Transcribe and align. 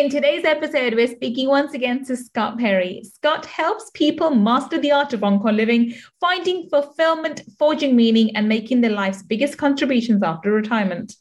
In 0.00 0.08
today's 0.08 0.46
episode, 0.46 0.94
we're 0.94 1.14
speaking 1.14 1.48
once 1.48 1.74
again 1.74 2.06
to 2.06 2.16
Scott 2.16 2.56
Perry. 2.56 3.02
Scott 3.04 3.44
helps 3.44 3.90
people 3.92 4.30
master 4.30 4.78
the 4.78 4.92
art 4.92 5.12
of 5.12 5.22
encore 5.22 5.52
living, 5.52 5.92
finding 6.18 6.70
fulfillment, 6.70 7.42
forging 7.58 7.94
meaning, 7.94 8.34
and 8.34 8.48
making 8.48 8.80
their 8.80 8.92
life's 8.92 9.22
biggest 9.22 9.58
contributions 9.58 10.22
after 10.22 10.52
retirement. 10.52 11.14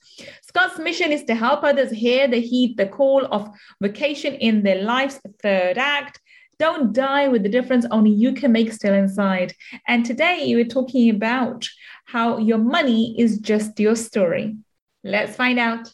Scott's 0.43 0.79
mission 0.79 1.11
is 1.11 1.25
to 1.25 1.35
help 1.35 1.65
others 1.65 1.91
hear 1.91 2.29
the 2.29 2.39
heed, 2.39 2.77
the 2.77 2.87
call 2.87 3.25
of 3.33 3.49
vocation 3.81 4.35
in 4.35 4.63
their 4.63 4.81
life's 4.81 5.19
third 5.43 5.77
act. 5.77 6.21
Don't 6.57 6.93
die 6.93 7.27
with 7.27 7.43
the 7.43 7.49
difference 7.49 7.85
only 7.91 8.11
you 8.11 8.31
can 8.31 8.53
make 8.53 8.71
still 8.71 8.93
inside. 8.93 9.53
And 9.89 10.05
today 10.05 10.53
we're 10.55 10.63
talking 10.63 11.09
about 11.09 11.67
how 12.05 12.37
your 12.37 12.59
money 12.59 13.13
is 13.19 13.39
just 13.39 13.77
your 13.77 13.97
story. 13.97 14.55
Let's 15.03 15.35
find 15.35 15.59
out. 15.59 15.93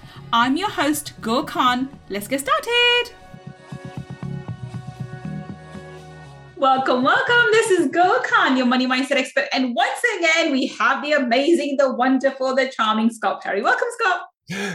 I'm 0.33 0.55
your 0.55 0.69
host, 0.69 1.11
Gul 1.19 1.43
Khan. 1.43 1.89
Let's 2.07 2.29
get 2.29 2.39
started. 2.39 3.11
Welcome, 6.55 7.03
welcome. 7.03 7.51
This 7.51 7.71
is 7.71 7.87
Gul 7.87 8.19
Khan, 8.23 8.55
your 8.55 8.65
money 8.65 8.87
mindset 8.87 9.17
expert. 9.17 9.47
And 9.51 9.75
once 9.75 9.99
again, 10.17 10.53
we 10.53 10.67
have 10.67 11.03
the 11.03 11.11
amazing, 11.11 11.75
the 11.77 11.93
wonderful, 11.93 12.55
the 12.55 12.71
charming 12.73 13.09
Scott 13.09 13.41
Perry. 13.41 13.61
Welcome, 13.61 13.89
Scott. 13.99 14.21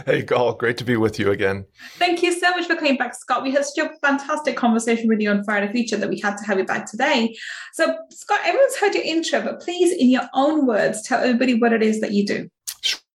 Hey, 0.05 0.21
Gul, 0.21 0.53
great 0.53 0.77
to 0.77 0.83
be 0.83 0.95
with 0.95 1.17
you 1.17 1.31
again. 1.31 1.65
Thank 1.93 2.21
you 2.21 2.39
so 2.39 2.51
much 2.51 2.67
for 2.67 2.75
coming 2.75 2.97
back, 2.97 3.15
Scott. 3.15 3.41
We 3.41 3.51
had 3.51 3.65
such 3.65 3.83
a 3.83 3.91
fantastic 4.05 4.55
conversation 4.55 5.07
with 5.07 5.19
you 5.19 5.31
on 5.31 5.43
Friday 5.43 5.71
Future 5.71 5.97
that 5.97 6.09
we 6.09 6.19
had 6.19 6.37
to 6.37 6.45
have 6.45 6.59
you 6.59 6.65
back 6.65 6.85
today. 6.85 7.35
So, 7.73 7.97
Scott, 8.11 8.41
everyone's 8.43 8.75
heard 8.75 8.93
your 8.93 9.03
intro, 9.03 9.41
but 9.41 9.59
please, 9.59 9.91
in 9.91 10.11
your 10.11 10.29
own 10.35 10.67
words, 10.67 11.01
tell 11.01 11.19
everybody 11.19 11.59
what 11.59 11.73
it 11.73 11.81
is 11.81 11.99
that 12.01 12.11
you 12.11 12.27
do. 12.27 12.47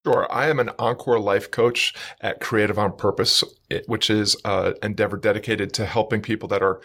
Sure. 0.05 0.27
I 0.33 0.49
am 0.49 0.59
an 0.59 0.71
Encore 0.81 1.21
life 1.21 1.53
coach 1.53 1.95
at 2.21 2.41
Creative 2.41 2.77
on 2.77 2.97
Purpose, 2.97 3.45
which 3.87 4.11
is 4.11 4.37
an 4.45 4.75
endeavor 4.83 5.17
dedicated 5.17 5.73
to 5.75 5.87
helping 5.87 6.21
people 6.21 6.49
that 6.49 6.63
are 6.63 6.81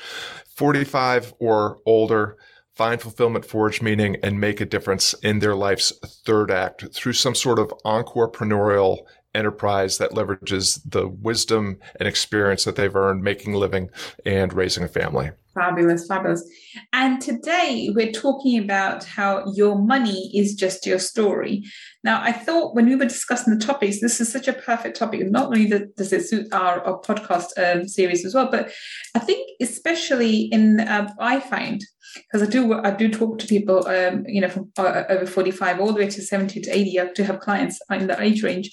45 0.55 1.33
or 1.39 1.79
older 1.87 2.37
find 2.75 3.01
fulfillment, 3.01 3.43
forge 3.43 3.81
meaning, 3.81 4.17
and 4.21 4.39
make 4.39 4.61
a 4.61 4.65
difference 4.65 5.15
in 5.23 5.39
their 5.39 5.55
life's 5.55 5.91
third 6.27 6.51
act 6.51 6.93
through 6.93 7.13
some 7.13 7.33
sort 7.33 7.57
of 7.57 7.73
entrepreneurial 7.83 8.99
enterprise 9.33 9.97
that 9.97 10.11
leverages 10.11 10.79
the 10.85 11.07
wisdom 11.07 11.79
and 11.99 12.07
experience 12.07 12.65
that 12.65 12.75
they've 12.75 12.95
earned 12.95 13.23
making 13.23 13.55
a 13.55 13.57
living 13.57 13.89
and 14.27 14.53
raising 14.53 14.83
a 14.83 14.87
family. 14.87 15.31
Fabulous, 15.57 16.05
fabulous. 16.05 16.47
And 16.93 17.19
today 17.19 17.89
we're 17.95 18.11
talking 18.11 18.59
about 18.59 19.03
how 19.05 19.51
your 19.55 19.75
money 19.75 20.29
is 20.35 20.53
just 20.53 20.85
your 20.85 20.99
story. 20.99 21.63
Now, 22.03 22.21
I 22.21 22.31
thought 22.31 22.75
when 22.75 22.85
we 22.85 22.95
were 22.95 23.05
discussing 23.05 23.57
the 23.57 23.65
topics, 23.65 23.99
this 23.99 24.21
is 24.21 24.31
such 24.31 24.47
a 24.47 24.53
perfect 24.53 24.97
topic. 24.97 25.21
Not 25.31 25.47
only 25.47 25.67
does 25.67 26.13
it 26.13 26.27
suit 26.27 26.53
our, 26.53 26.81
our 26.81 27.01
podcast 27.01 27.47
um, 27.57 27.87
series 27.87 28.23
as 28.23 28.35
well, 28.35 28.51
but 28.51 28.71
I 29.15 29.19
think 29.19 29.49
especially 29.59 30.41
in 30.51 30.79
uh, 30.79 31.11
I 31.19 31.39
find 31.39 31.81
because 32.15 32.47
I 32.47 32.51
do 32.51 32.73
I 32.75 32.91
do 32.91 33.09
talk 33.09 33.39
to 33.39 33.47
people, 33.47 33.87
um, 33.87 34.25
you 34.27 34.41
know, 34.41 34.49
from 34.49 34.71
uh, 34.77 35.05
over 35.09 35.25
forty 35.25 35.51
five 35.51 35.79
all 35.79 35.87
the 35.87 36.01
way 36.01 36.09
to 36.09 36.21
seventy 36.21 36.61
to 36.61 36.69
eighty. 36.69 36.99
I 36.99 37.11
do 37.13 37.23
have 37.23 37.39
clients 37.39 37.79
in 37.89 38.05
the 38.05 38.21
age 38.21 38.43
range, 38.43 38.69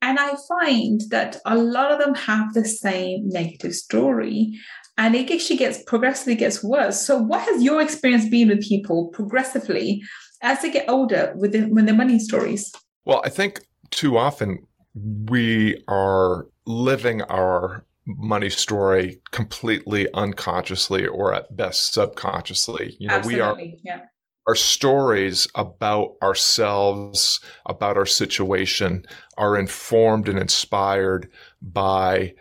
and 0.00 0.18
I 0.18 0.34
find 0.48 1.00
that 1.10 1.38
a 1.44 1.56
lot 1.56 1.90
of 1.90 1.98
them 1.98 2.14
have 2.14 2.54
the 2.54 2.64
same 2.64 3.28
negative 3.28 3.74
story 3.74 4.60
and 4.96 5.14
it 5.14 5.30
actually 5.30 5.56
gets 5.56 5.82
progressively 5.82 6.34
gets 6.34 6.62
worse. 6.62 7.04
So, 7.04 7.18
what 7.18 7.42
has 7.42 7.62
your 7.62 7.80
experience 7.80 8.28
been 8.28 8.48
with 8.48 8.62
people 8.62 9.08
progressively 9.08 10.02
as 10.42 10.62
they 10.62 10.70
get 10.70 10.88
older 10.88 11.32
with 11.36 11.52
the, 11.52 11.62
when 11.62 11.86
their 11.86 11.94
money 11.94 12.18
stories? 12.18 12.72
Well, 13.04 13.22
I 13.24 13.28
think 13.28 13.60
too 13.90 14.16
often 14.18 14.66
we 14.94 15.82
are 15.88 16.46
living 16.66 17.22
our 17.22 17.84
money 18.06 18.50
story 18.50 19.20
completely 19.30 20.06
unconsciously 20.12 21.06
or 21.06 21.32
at 21.32 21.56
best 21.56 21.94
subconsciously. 21.94 22.96
You 22.98 23.08
know, 23.08 23.16
Absolutely. 23.16 23.80
we 23.84 23.90
are. 23.90 23.96
Yeah 23.96 24.04
our 24.46 24.54
stories 24.54 25.46
about 25.54 26.16
ourselves, 26.22 27.40
about 27.66 27.96
our 27.96 28.06
situation 28.06 29.04
are 29.38 29.56
informed 29.56 30.28
and 30.28 30.38
inspired 30.38 31.30
by 31.62 32.34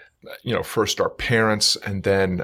you 0.44 0.54
know, 0.54 0.64
first 0.64 1.02
our 1.02 1.10
parents 1.10 1.76
and 1.78 2.04
then 2.04 2.44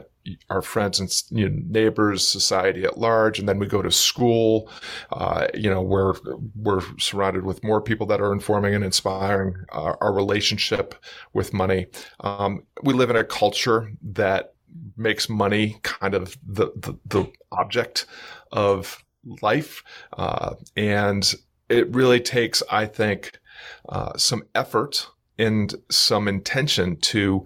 our 0.49 0.61
friends 0.61 0.99
and 0.99 1.23
you 1.31 1.49
know, 1.49 1.61
neighbors, 1.67 2.27
society 2.27 2.83
at 2.83 2.97
large, 2.97 3.39
and 3.39 3.47
then 3.47 3.59
we 3.59 3.67
go 3.67 3.81
to 3.81 3.91
school. 3.91 4.69
Uh, 5.11 5.47
you 5.53 5.69
know, 5.69 5.81
we're 5.81 6.13
we're 6.55 6.81
surrounded 6.99 7.45
with 7.45 7.63
more 7.63 7.81
people 7.81 8.05
that 8.07 8.21
are 8.21 8.33
informing 8.33 8.75
and 8.75 8.83
inspiring 8.83 9.55
our, 9.69 9.97
our 10.01 10.13
relationship 10.13 10.95
with 11.33 11.53
money. 11.53 11.87
Um, 12.19 12.63
we 12.83 12.93
live 12.93 13.09
in 13.09 13.15
a 13.15 13.23
culture 13.23 13.91
that 14.01 14.53
makes 14.97 15.29
money 15.29 15.77
kind 15.83 16.13
of 16.13 16.37
the 16.45 16.71
the, 16.75 16.93
the 17.05 17.31
object 17.51 18.05
of 18.51 19.03
life, 19.41 19.83
uh, 20.17 20.55
and 20.75 21.33
it 21.69 21.93
really 21.93 22.19
takes, 22.19 22.63
I 22.71 22.85
think, 22.85 23.39
uh, 23.87 24.17
some 24.17 24.43
effort 24.55 25.07
and 25.39 25.73
some 25.89 26.27
intention 26.27 26.97
to 26.97 27.45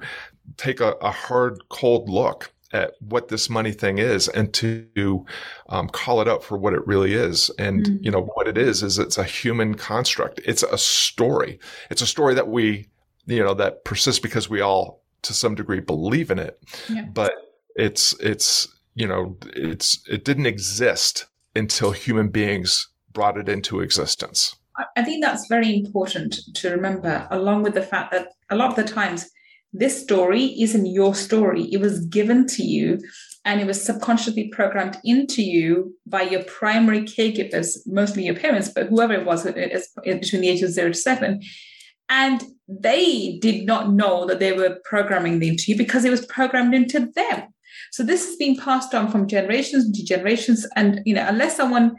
take 0.58 0.82
a, 0.82 0.92
a 1.02 1.12
hard, 1.12 1.64
cold 1.70 2.10
look 2.10 2.52
at 2.74 2.94
what 3.00 3.28
this 3.28 3.50
money 3.50 3.72
thing 3.72 4.00
is 4.00 4.28
and 4.30 4.52
to 4.52 5.26
um, 5.70 5.88
call 5.88 6.22
it 6.22 6.28
out 6.28 6.44
for 6.44 6.58
what 6.58 6.74
it 6.74 6.86
really 6.88 7.14
is. 7.14 7.52
And, 7.60 7.86
mm-hmm. 7.86 8.04
you 8.04 8.10
know, 8.12 8.24
what 8.34 8.48
it 8.48 8.58
is, 8.58 8.82
is 8.82 8.98
it's 8.98 9.20
a 9.20 9.24
human 9.24 9.76
construct. 9.76 10.42
It's 10.44 10.64
a 10.64 10.78
story. 10.78 11.60
It's 11.92 12.02
a 12.02 12.08
story 12.08 12.34
that 12.34 12.48
we, 12.48 12.88
you 13.28 13.44
know, 13.44 13.54
that 13.54 13.86
persists 13.86 14.20
because 14.20 14.50
we 14.50 14.60
all, 14.60 15.04
to 15.22 15.34
some 15.34 15.54
degree, 15.54 15.80
believe 15.82 16.32
in 16.32 16.40
it. 16.40 16.60
Yeah. 16.90 17.06
But 17.06 17.32
it's, 17.76 18.20
it's, 18.20 18.68
you 18.96 19.08
know, 19.08 19.38
it's, 19.56 20.04
it 20.10 20.26
didn't 20.26 20.48
exist 20.48 21.28
until 21.56 21.92
human 21.92 22.30
beings 22.30 22.90
brought 23.12 23.38
it 23.38 23.48
into 23.48 23.82
existence. 23.82 24.56
I 24.96 25.04
think 25.04 25.24
that's 25.24 25.48
very 25.48 25.76
important 25.76 26.36
to 26.56 26.70
remember, 26.72 27.28
along 27.30 27.64
with 27.64 27.76
the 27.76 27.84
fact 27.84 28.12
that 28.12 28.30
a 28.50 28.56
lot 28.56 28.72
of 28.72 28.76
the 28.76 28.92
times 28.92 29.30
this 29.72 30.02
story 30.02 30.46
isn't 30.62 30.86
your 30.86 31.16
story. 31.16 31.64
It 31.72 31.80
was 31.80 32.06
given 32.06 32.46
to 32.48 32.64
you 32.64 33.00
and 33.46 33.60
it 33.60 33.68
was 33.68 33.84
subconsciously 33.84 34.50
programmed 34.50 34.98
into 35.04 35.42
you 35.42 35.96
by 36.06 36.22
your 36.22 36.44
primary 36.44 37.02
caregivers, 37.02 37.78
mostly 37.86 38.24
your 38.26 38.36
parents, 38.36 38.70
but 38.70 38.88
whoever 38.88 39.14
it 39.14 39.26
was 39.26 39.44
between 39.44 40.42
the 40.42 40.50
ages 40.50 40.70
of 40.70 40.76
zero 40.76 40.88
to 40.90 40.98
seven. 40.98 41.42
And 42.10 42.44
they 42.68 43.40
did 43.42 43.66
not 43.66 43.92
know 43.92 44.26
that 44.28 44.40
they 44.40 44.54
were 44.54 44.80
programming 44.86 45.42
into 45.44 45.72
you 45.72 45.78
because 45.78 46.06
it 46.06 46.12
was 46.12 46.26
programmed 46.28 46.74
into 46.74 47.12
them. 47.16 47.44
So 47.92 48.04
this 48.04 48.26
has 48.26 48.36
been 48.38 48.56
passed 48.56 48.94
on 48.94 49.12
from 49.12 49.28
generations 49.28 49.92
to 49.92 50.06
generations. 50.06 50.66
And 50.76 51.02
you 51.06 51.16
know, 51.16 51.26
unless 51.28 51.58
someone 51.58 51.96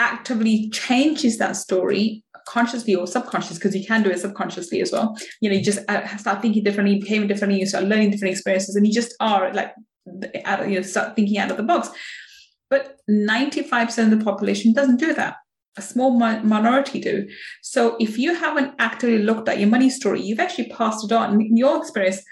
actively 0.00 0.70
changes 0.70 1.36
that 1.38 1.54
story 1.56 2.24
consciously 2.48 2.94
or 2.94 3.06
subconscious 3.06 3.58
because 3.58 3.76
you 3.76 3.86
can 3.86 4.02
do 4.02 4.10
it 4.10 4.18
subconsciously 4.18 4.80
as 4.80 4.90
well. 4.90 5.16
You 5.40 5.50
know 5.50 5.56
you 5.56 5.62
just 5.62 5.80
uh, 5.88 6.16
start 6.16 6.42
thinking 6.42 6.64
differently 6.64 6.98
behaving 6.98 7.28
differently 7.28 7.60
you 7.60 7.66
start 7.66 7.84
learning 7.84 8.10
different 8.10 8.32
experiences 8.32 8.74
and 8.74 8.86
you 8.86 8.92
just 8.92 9.14
are 9.20 9.52
like 9.52 9.72
you 10.66 10.76
know 10.76 10.82
start 10.82 11.14
thinking 11.14 11.38
out 11.38 11.50
of 11.50 11.58
the 11.58 11.62
box. 11.62 11.90
But 12.70 12.96
95% 13.10 14.12
of 14.12 14.18
the 14.18 14.24
population 14.24 14.72
doesn't 14.72 14.98
do 14.98 15.12
that. 15.14 15.36
A 15.76 15.82
small 15.82 16.12
minority 16.12 17.00
do. 17.00 17.28
So 17.62 17.96
if 18.00 18.16
you 18.16 18.34
haven't 18.34 18.74
actively 18.78 19.18
looked 19.18 19.48
at 19.48 19.58
your 19.58 19.68
money 19.68 19.90
story 19.90 20.22
you've 20.22 20.40
actually 20.40 20.70
passed 20.70 21.04
it 21.04 21.12
on. 21.12 21.40
In 21.40 21.56
your 21.56 21.76
experience 21.78 22.22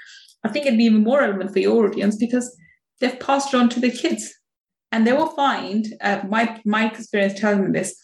i 0.44 0.48
think 0.48 0.66
it'd 0.66 0.78
be 0.78 0.84
even 0.84 1.02
more 1.04 1.20
relevant 1.20 1.52
for 1.52 1.58
your 1.58 1.86
audience 1.86 2.16
because 2.16 2.56
they've 3.00 3.18
passed 3.20 3.52
it 3.52 3.56
on 3.56 3.68
to 3.68 3.80
their 3.80 3.90
kids 3.90 4.37
and 4.92 5.06
they 5.06 5.12
will 5.12 5.28
find, 5.28 5.86
uh, 6.00 6.22
my, 6.28 6.60
my 6.64 6.90
experience 6.90 7.38
telling 7.38 7.64
me 7.64 7.78
this, 7.78 7.98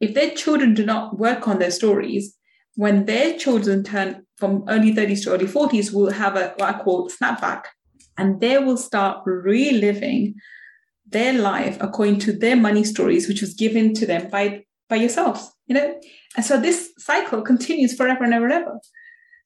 if 0.00 0.14
their 0.14 0.30
children 0.30 0.74
do 0.74 0.84
not 0.84 1.18
work 1.18 1.48
on 1.48 1.58
their 1.58 1.70
stories, 1.70 2.36
when 2.74 3.06
their 3.06 3.36
children 3.36 3.82
turn 3.82 4.24
from 4.36 4.64
early 4.68 4.94
30s 4.94 5.24
to 5.24 5.32
early 5.32 5.46
40s, 5.46 5.92
will 5.92 6.10
have 6.10 6.36
a 6.36 6.54
what 6.56 6.74
I 6.74 6.78
call 6.78 7.10
snapback, 7.10 7.64
and 8.16 8.40
they 8.40 8.58
will 8.58 8.76
start 8.76 9.22
reliving 9.26 10.34
their 11.10 11.32
life 11.32 11.76
according 11.80 12.20
to 12.20 12.32
their 12.32 12.54
money 12.54 12.84
stories, 12.84 13.26
which 13.26 13.40
was 13.40 13.54
given 13.54 13.94
to 13.94 14.06
them 14.06 14.30
by 14.30 14.64
by 14.88 14.96
yourselves. 14.96 15.50
You 15.66 15.74
know, 15.74 16.00
and 16.36 16.46
so 16.46 16.60
this 16.60 16.92
cycle 16.98 17.42
continues 17.42 17.96
forever 17.96 18.22
and 18.22 18.32
ever 18.32 18.44
and 18.44 18.54
ever. 18.54 18.78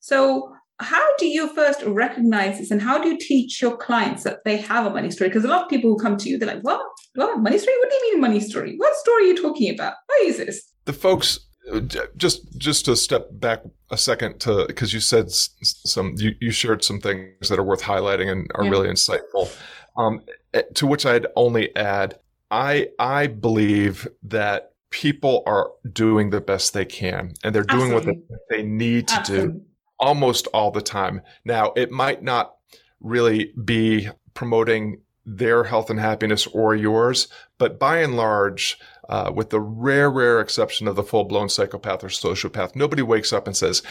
So 0.00 0.52
how 0.82 1.16
do 1.16 1.26
you 1.26 1.52
first 1.54 1.82
recognize 1.84 2.58
this 2.58 2.70
and 2.70 2.82
how 2.82 2.98
do 2.98 3.08
you 3.08 3.18
teach 3.18 3.62
your 3.62 3.76
clients 3.76 4.24
that 4.24 4.44
they 4.44 4.56
have 4.58 4.86
a 4.86 4.90
money 4.90 5.10
story? 5.10 5.30
Because 5.30 5.44
a 5.44 5.48
lot 5.48 5.62
of 5.62 5.68
people 5.68 5.90
who 5.90 5.98
come 5.98 6.16
to 6.18 6.28
you, 6.28 6.38
they're 6.38 6.54
like, 6.54 6.62
what? 6.62 6.80
What? 7.14 7.38
Money 7.38 7.58
story? 7.58 7.76
What 7.78 7.90
do 7.90 7.96
you 7.96 8.12
mean 8.12 8.20
money 8.20 8.40
story? 8.40 8.74
What 8.76 8.94
story 8.96 9.24
are 9.24 9.26
you 9.28 9.40
talking 9.40 9.74
about? 9.74 9.94
What 10.06 10.22
is 10.22 10.38
this? 10.38 10.72
The 10.84 10.92
folks, 10.92 11.38
uh, 11.70 11.80
just 12.16 12.58
just 12.58 12.84
to 12.86 12.96
step 12.96 13.28
back 13.32 13.62
a 13.90 13.96
second 13.96 14.40
to 14.40 14.64
because 14.66 14.92
you 14.92 14.98
said 14.98 15.30
some 15.30 16.14
you, 16.16 16.34
you 16.40 16.50
shared 16.50 16.82
some 16.82 17.00
things 17.00 17.48
that 17.48 17.58
are 17.58 17.62
worth 17.62 17.82
highlighting 17.82 18.32
and 18.32 18.50
are 18.56 18.64
yeah. 18.64 18.70
really 18.70 18.88
insightful 18.88 19.48
um, 19.96 20.20
eh, 20.54 20.62
to 20.74 20.88
which 20.88 21.06
i'd 21.06 21.26
only 21.36 21.74
add 21.76 22.18
i 22.50 22.88
i 22.98 23.28
believe 23.28 24.08
that 24.24 24.72
people 24.90 25.44
are 25.46 25.70
doing 25.92 26.30
the 26.30 26.40
best 26.40 26.74
they 26.74 26.84
can 26.84 27.32
and 27.44 27.54
they're 27.54 27.62
doing 27.62 27.92
Absolutely. 27.92 28.22
what 28.28 28.40
they, 28.50 28.56
they 28.56 28.62
need 28.64 29.06
to 29.06 29.14
Absolutely. 29.14 29.60
do 29.60 29.64
almost 30.02 30.48
all 30.48 30.70
the 30.70 30.82
time. 30.82 31.22
Now, 31.44 31.72
it 31.76 31.90
might 31.90 32.22
not 32.22 32.56
really 33.00 33.52
be 33.64 34.08
promoting 34.34 35.00
their 35.24 35.64
health 35.64 35.88
and 35.88 36.00
happiness 36.00 36.46
or 36.48 36.74
yours, 36.74 37.28
but 37.56 37.78
by 37.78 37.98
and 37.98 38.16
large, 38.16 38.78
uh, 39.08 39.30
with 39.34 39.50
the 39.50 39.60
rare, 39.60 40.10
rare 40.10 40.40
exception 40.40 40.88
of 40.88 40.96
the 40.96 41.02
full 41.02 41.24
blown 41.24 41.48
psychopath 41.48 42.02
or 42.02 42.08
sociopath, 42.08 42.74
nobody 42.74 43.02
wakes 43.02 43.32
up 43.32 43.46
and 43.46 43.56
says, 43.56 43.82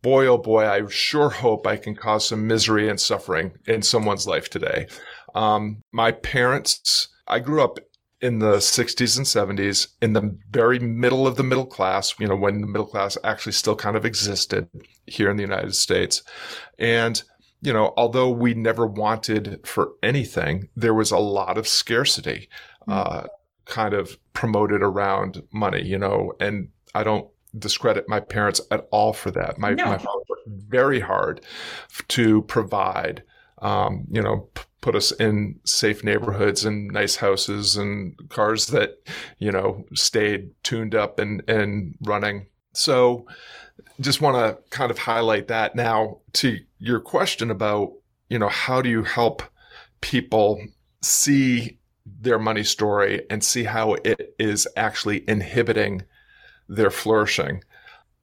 boy, 0.00 0.26
oh 0.26 0.38
boy, 0.38 0.66
I 0.66 0.86
sure 0.88 1.28
hope 1.28 1.66
I 1.66 1.76
can 1.76 1.94
cause 1.94 2.26
some 2.26 2.46
misery 2.46 2.88
and 2.88 2.98
suffering 2.98 3.52
in 3.66 3.82
someone's 3.82 4.26
life 4.26 4.48
today. 4.48 4.86
Um, 5.34 5.82
my 5.92 6.12
parents, 6.12 7.08
I 7.26 7.40
grew 7.40 7.62
up 7.62 7.78
in 8.20 8.40
the 8.40 8.56
60s 8.56 9.16
and 9.16 9.26
70s 9.26 9.88
in 10.02 10.12
the 10.12 10.36
very 10.50 10.78
middle 10.78 11.26
of 11.26 11.36
the 11.36 11.44
middle 11.44 11.66
class, 11.66 12.18
you 12.18 12.26
know, 12.26 12.36
when 12.36 12.60
the 12.60 12.66
middle 12.66 12.86
class 12.86 13.16
actually 13.22 13.52
still 13.52 13.76
kind 13.76 13.96
of 13.96 14.04
existed 14.04 14.68
here 15.06 15.30
in 15.30 15.36
the 15.36 15.42
United 15.42 15.74
States. 15.74 16.22
And, 16.78 17.22
you 17.60 17.72
know, 17.72 17.94
although 17.96 18.30
we 18.30 18.54
never 18.54 18.86
wanted 18.86 19.60
for 19.64 19.92
anything, 20.02 20.68
there 20.74 20.94
was 20.94 21.12
a 21.12 21.18
lot 21.18 21.58
of 21.58 21.68
scarcity, 21.68 22.48
mm-hmm. 22.88 22.92
uh, 22.92 23.26
kind 23.66 23.94
of 23.94 24.18
promoted 24.32 24.82
around 24.82 25.42
money, 25.52 25.84
you 25.84 25.98
know, 25.98 26.32
and 26.40 26.68
I 26.94 27.04
don't 27.04 27.28
discredit 27.56 28.08
my 28.08 28.20
parents 28.20 28.60
at 28.70 28.88
all 28.90 29.12
for 29.12 29.30
that. 29.30 29.58
My, 29.58 29.74
no. 29.74 29.84
my 29.84 29.98
father 29.98 30.22
worked 30.28 30.48
very 30.48 31.00
hard 31.00 31.40
to 32.08 32.42
provide, 32.42 33.22
um, 33.58 34.06
you 34.10 34.22
know, 34.22 34.48
put 34.88 34.96
us 34.96 35.12
in 35.12 35.60
safe 35.64 36.02
neighborhoods 36.02 36.64
and 36.64 36.90
nice 36.90 37.16
houses 37.16 37.76
and 37.76 38.16
cars 38.30 38.68
that 38.68 39.06
you 39.38 39.52
know 39.52 39.84
stayed 39.92 40.50
tuned 40.62 40.94
up 40.94 41.18
and 41.18 41.42
and 41.46 41.94
running. 42.00 42.46
So 42.72 43.26
just 44.00 44.22
want 44.22 44.36
to 44.38 44.56
kind 44.70 44.90
of 44.90 44.96
highlight 44.96 45.48
that. 45.48 45.76
Now 45.76 46.20
to 46.40 46.56
your 46.78 47.00
question 47.00 47.50
about 47.50 47.92
you 48.30 48.38
know 48.38 48.48
how 48.48 48.80
do 48.80 48.88
you 48.88 49.02
help 49.02 49.42
people 50.00 50.58
see 51.02 51.76
their 52.06 52.38
money 52.38 52.64
story 52.64 53.26
and 53.28 53.44
see 53.44 53.64
how 53.64 53.92
it 53.92 54.34
is 54.38 54.66
actually 54.74 55.22
inhibiting 55.28 56.02
their 56.66 56.90
flourishing? 56.90 57.62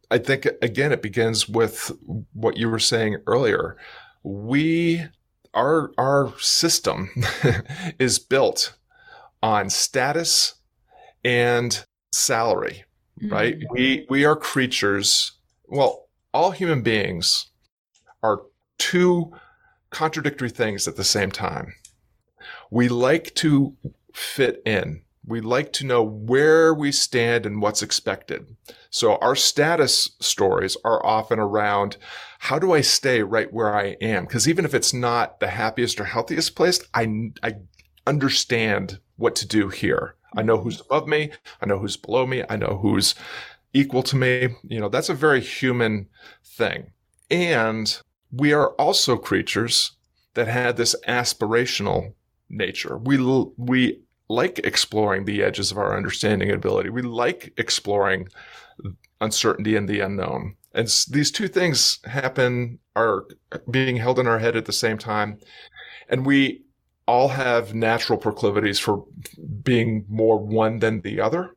I 0.10 0.18
think 0.18 0.48
again 0.64 0.92
it 0.92 1.04
begins 1.04 1.48
with 1.48 1.92
what 2.34 2.58
you 2.58 2.72
were 2.72 2.80
saying 2.80 3.18
earlier. 3.28 3.78
We 4.24 5.06
our 5.56 5.92
our 5.98 6.38
system 6.40 7.10
is 8.00 8.20
built 8.20 8.76
on 9.42 9.70
status 9.70 10.56
and 11.24 11.86
salary, 12.12 12.84
mm-hmm. 13.22 13.34
right? 13.34 13.58
We 13.72 14.06
we 14.10 14.26
are 14.26 14.36
creatures. 14.36 15.32
Well, 15.68 16.08
all 16.34 16.52
human 16.52 16.82
beings 16.82 17.48
are 18.22 18.42
two 18.78 19.32
contradictory 19.90 20.50
things 20.50 20.88
at 20.88 20.98
the 20.98 21.04
same 21.04 21.32
time. 21.32 21.74
We 22.70 22.90
like 22.90 23.34
to 23.36 23.76
fit 24.14 24.62
in. 24.66 25.02
We 25.28 25.42
like 25.42 25.74
to 25.74 25.86
know 25.86 26.04
where 26.04 26.74
we 26.74 26.92
stand 26.92 27.46
and 27.46 27.62
what's 27.62 27.82
expected. 27.82 28.56
So 28.90 29.16
our 29.18 29.36
status 29.36 30.12
stories 30.20 30.78
are 30.84 31.04
often 31.06 31.40
around 31.40 31.98
how 32.40 32.60
do 32.60 32.74
I 32.74 32.82
stay 32.82 33.24
right 33.24 33.52
where 33.52 33.76
I 33.76 33.98
am? 34.02 34.26
Because 34.26 34.48
even 34.48 34.66
if 34.66 34.74
it's 34.74 34.94
not 34.94 35.40
the 35.40 35.48
happiest 35.48 36.00
or 36.00 36.06
healthiest 36.06 36.56
place, 36.56 36.80
I, 36.94 37.32
I 37.42 37.56
understand 38.06 39.00
what 39.18 39.36
to 39.38 39.48
do 39.48 39.70
here. 39.70 40.16
I 40.36 40.44
know 40.44 40.58
who's 40.58 40.78
mm-hmm. 40.78 40.94
above 40.94 41.08
me. 41.08 41.32
I 41.62 41.66
know 41.66 41.80
who's 41.80 41.98
below 41.98 42.28
me. 42.28 42.44
I 42.48 42.56
know 42.56 42.80
who's 42.82 43.16
equal 43.74 44.04
to 44.04 44.16
me. 44.16 44.50
You 44.64 44.80
know, 44.80 44.90
that's 44.90 45.10
a 45.10 45.14
very 45.14 45.42
human 45.42 46.08
thing. 46.44 46.92
And 47.32 48.00
we 48.32 48.54
are 48.54 48.70
also 48.72 49.18
creatures 49.18 49.94
that 50.36 50.48
had 50.48 50.78
this 50.78 50.96
aspirational 51.08 52.14
nature. 52.50 52.98
We, 52.98 53.18
we 53.58 54.02
like 54.30 54.60
exploring 54.60 55.26
the 55.26 55.44
edges 55.44 55.72
of 55.72 55.78
our 55.78 55.96
understanding 55.96 56.50
and 56.50 56.58
ability. 56.58 56.90
We 56.90 57.02
like 57.02 57.54
exploring 57.58 58.28
uncertainty 59.22 59.76
and 59.76 59.88
the 59.88 60.00
unknown. 60.00 60.56
And 60.74 60.88
these 61.10 61.32
two 61.32 61.48
things 61.48 62.00
happen, 62.06 62.80
are 62.96 63.26
being 63.70 63.96
held 63.98 64.20
in 64.20 64.28
our 64.28 64.40
head 64.40 64.56
at 64.56 64.66
the 64.66 64.74
same 64.74 64.98
time. 64.98 65.40
And 66.10 66.26
we 66.26 66.64
all 67.08 67.30
have 67.30 67.74
natural 67.76 68.18
proclivities 68.18 68.80
for 68.80 69.06
being 69.64 70.06
more 70.10 70.38
one 70.38 70.80
than 70.80 71.02
the 71.02 71.22
other. 71.22 71.56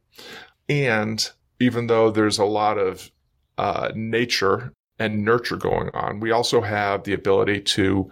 And 0.68 1.28
even 1.58 1.86
though 1.86 2.10
there's 2.10 2.38
a 2.38 2.44
lot 2.44 2.78
of 2.78 3.10
uh, 3.56 3.90
nature 3.94 4.72
and 4.98 5.24
nurture 5.24 5.56
going 5.56 5.90
on, 5.94 6.20
we 6.20 6.30
also 6.30 6.60
have 6.60 7.02
the 7.04 7.14
ability 7.14 7.60
to 7.60 8.08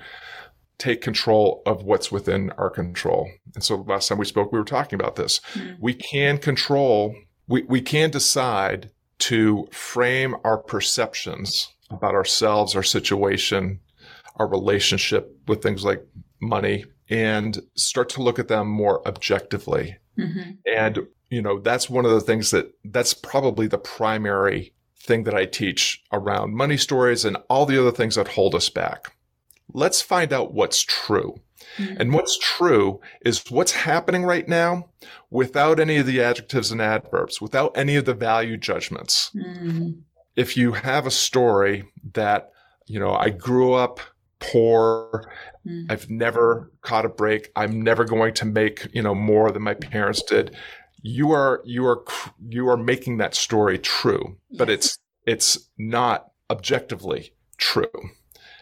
take 0.79 1.01
control 1.01 1.63
of 1.65 1.85
what's 1.85 2.13
within 2.13 2.51
our 2.59 2.71
control. 2.71 3.31
And 3.55 3.65
so 3.65 3.77
last 3.77 4.09
time 4.09 4.19
we 4.19 4.25
spoke, 4.25 4.53
we 4.53 4.59
were 4.59 4.65
talking 4.65 4.99
about 4.99 5.17
this. 5.17 5.41
Mm-hmm. 5.55 5.75
We 5.81 5.95
can 5.95 6.39
control, 6.39 7.15
we, 7.49 7.63
we 7.63 7.81
can 7.81 8.11
decide 8.11 8.91
to 9.19 9.69
frame 9.73 10.37
our 10.45 10.59
perceptions 10.59 11.73
about 11.91 12.15
ourselves, 12.15 12.77
our 12.77 12.83
situation, 12.83 13.81
our 14.37 14.47
relationship 14.47 15.35
with 15.49 15.63
things 15.63 15.85
like 15.85 16.05
money, 16.41 16.85
and 17.09 17.63
start 17.75 18.09
to 18.11 18.23
look 18.23 18.39
at 18.39 18.49
them 18.49 18.69
more 18.69 19.07
objectively. 19.09 19.97
Mm-hmm. 20.19 20.51
And, 20.67 21.07
you 21.31 21.41
know, 21.41 21.59
that's 21.61 21.89
one 21.89 22.05
of 22.05 22.11
the 22.11 22.21
things 22.21 22.51
that 22.51 22.73
that's 22.85 23.15
probably 23.15 23.67
the 23.67 23.79
primary 23.79 24.75
thing 24.99 25.25
that 25.25 25.35
I 25.35 25.47
teach 25.47 26.03
around 26.13 26.55
money 26.55 26.77
stories 26.77 27.25
and 27.25 27.37
all 27.49 27.65
the 27.65 27.81
other 27.81 27.93
things 27.93 28.17
that 28.17 28.29
hold 28.29 28.55
us 28.55 28.69
back. 28.69 29.13
Let's 29.77 30.01
find 30.01 30.33
out 30.33 30.55
what's 30.55 30.83
true. 30.83 31.39
Mm-hmm. 31.77 32.01
And 32.01 32.15
what's 32.15 32.39
true 32.39 33.01
is 33.21 33.51
what's 33.51 33.73
happening 33.73 34.25
right 34.25 34.49
now 34.49 34.89
without 35.31 35.79
any 35.79 35.99
of 35.99 36.07
the 36.07 36.23
adjectives 36.23 36.73
and 36.73 36.81
adverbs, 36.81 37.43
without 37.43 37.77
any 37.77 37.97
of 37.97 38.07
the 38.07 38.15
value 38.15 38.57
judgments. 38.57 39.31
Mm-hmm. 39.35 39.91
If 40.35 40.57
you 40.57 40.73
have 40.73 41.07
a 41.07 41.11
story 41.11 41.85
that, 42.15 42.53
you 42.87 42.99
know, 42.99 43.13
I 43.13 43.29
grew 43.29 43.75
up 43.75 44.01
poor, 44.39 45.31
mm-hmm. 45.67 45.91
I've 45.91 46.09
never 46.09 46.73
caught 46.81 47.05
a 47.05 47.11
break, 47.11 47.53
I'm 47.55 47.83
never 47.83 48.05
going 48.05 48.33
to 48.35 48.47
make, 48.47 48.89
you 48.95 49.03
know, 49.03 49.15
more 49.15 49.51
than 49.51 49.63
my 49.63 49.75
parents 49.75 50.23
did. 50.23 50.57
You 51.03 51.33
are 51.33 51.61
you 51.65 51.87
are 51.87 52.03
you 52.49 52.69
are 52.69 52.77
making 52.79 53.19
that 53.19 53.35
story 53.35 53.79
true, 53.79 54.39
yes. 54.49 54.59
but 54.59 54.71
it's 54.71 54.99
it's 55.27 55.69
not 55.79 56.31
objectively 56.51 57.35
true. 57.59 58.11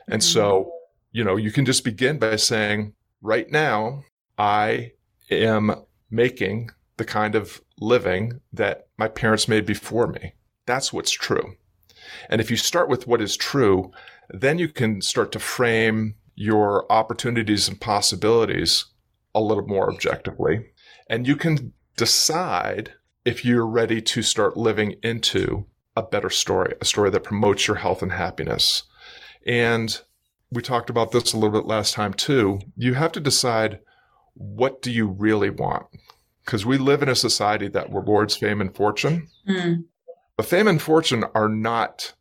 And 0.08 0.22
so 0.22 0.60
mm-hmm 0.60 0.73
you 1.14 1.22
know, 1.22 1.36
you 1.36 1.52
can 1.52 1.64
just 1.64 1.84
begin 1.84 2.18
by 2.18 2.34
saying, 2.34 2.92
right 3.22 3.48
now, 3.48 4.02
I 4.36 4.92
am 5.30 5.72
making 6.10 6.70
the 6.96 7.04
kind 7.04 7.36
of 7.36 7.62
living 7.80 8.40
that 8.52 8.88
my 8.98 9.06
parents 9.06 9.46
made 9.46 9.64
before 9.64 10.08
me. 10.08 10.34
That's 10.66 10.92
what's 10.92 11.12
true. 11.12 11.54
And 12.28 12.40
if 12.40 12.50
you 12.50 12.56
start 12.56 12.88
with 12.88 13.06
what 13.06 13.22
is 13.22 13.36
true, 13.36 13.92
then 14.28 14.58
you 14.58 14.68
can 14.68 15.00
start 15.00 15.30
to 15.32 15.38
frame 15.38 16.16
your 16.34 16.90
opportunities 16.90 17.68
and 17.68 17.80
possibilities 17.80 18.86
a 19.36 19.40
little 19.40 19.66
more 19.66 19.92
objectively. 19.92 20.66
And 21.08 21.28
you 21.28 21.36
can 21.36 21.74
decide 21.96 22.92
if 23.24 23.44
you're 23.44 23.66
ready 23.66 24.02
to 24.02 24.20
start 24.20 24.56
living 24.56 24.96
into 25.04 25.66
a 25.96 26.02
better 26.02 26.30
story, 26.30 26.74
a 26.80 26.84
story 26.84 27.10
that 27.10 27.22
promotes 27.22 27.68
your 27.68 27.76
health 27.76 28.02
and 28.02 28.10
happiness. 28.10 28.82
And 29.46 30.00
we 30.54 30.62
talked 30.62 30.90
about 30.90 31.12
this 31.12 31.32
a 31.32 31.36
little 31.36 31.58
bit 31.58 31.66
last 31.66 31.94
time 31.94 32.14
too. 32.14 32.60
You 32.76 32.94
have 32.94 33.12
to 33.12 33.20
decide 33.20 33.80
what 34.34 34.82
do 34.82 34.90
you 34.90 35.06
really 35.06 35.50
want? 35.50 35.86
Because 36.44 36.66
we 36.66 36.78
live 36.78 37.02
in 37.02 37.08
a 37.08 37.14
society 37.14 37.68
that 37.68 37.92
rewards 37.92 38.36
fame 38.36 38.60
and 38.60 38.74
fortune. 38.74 39.28
Mm. 39.48 39.84
But 40.36 40.46
fame 40.46 40.68
and 40.68 40.80
fortune 40.82 41.24
are 41.34 41.48
not 41.48 42.14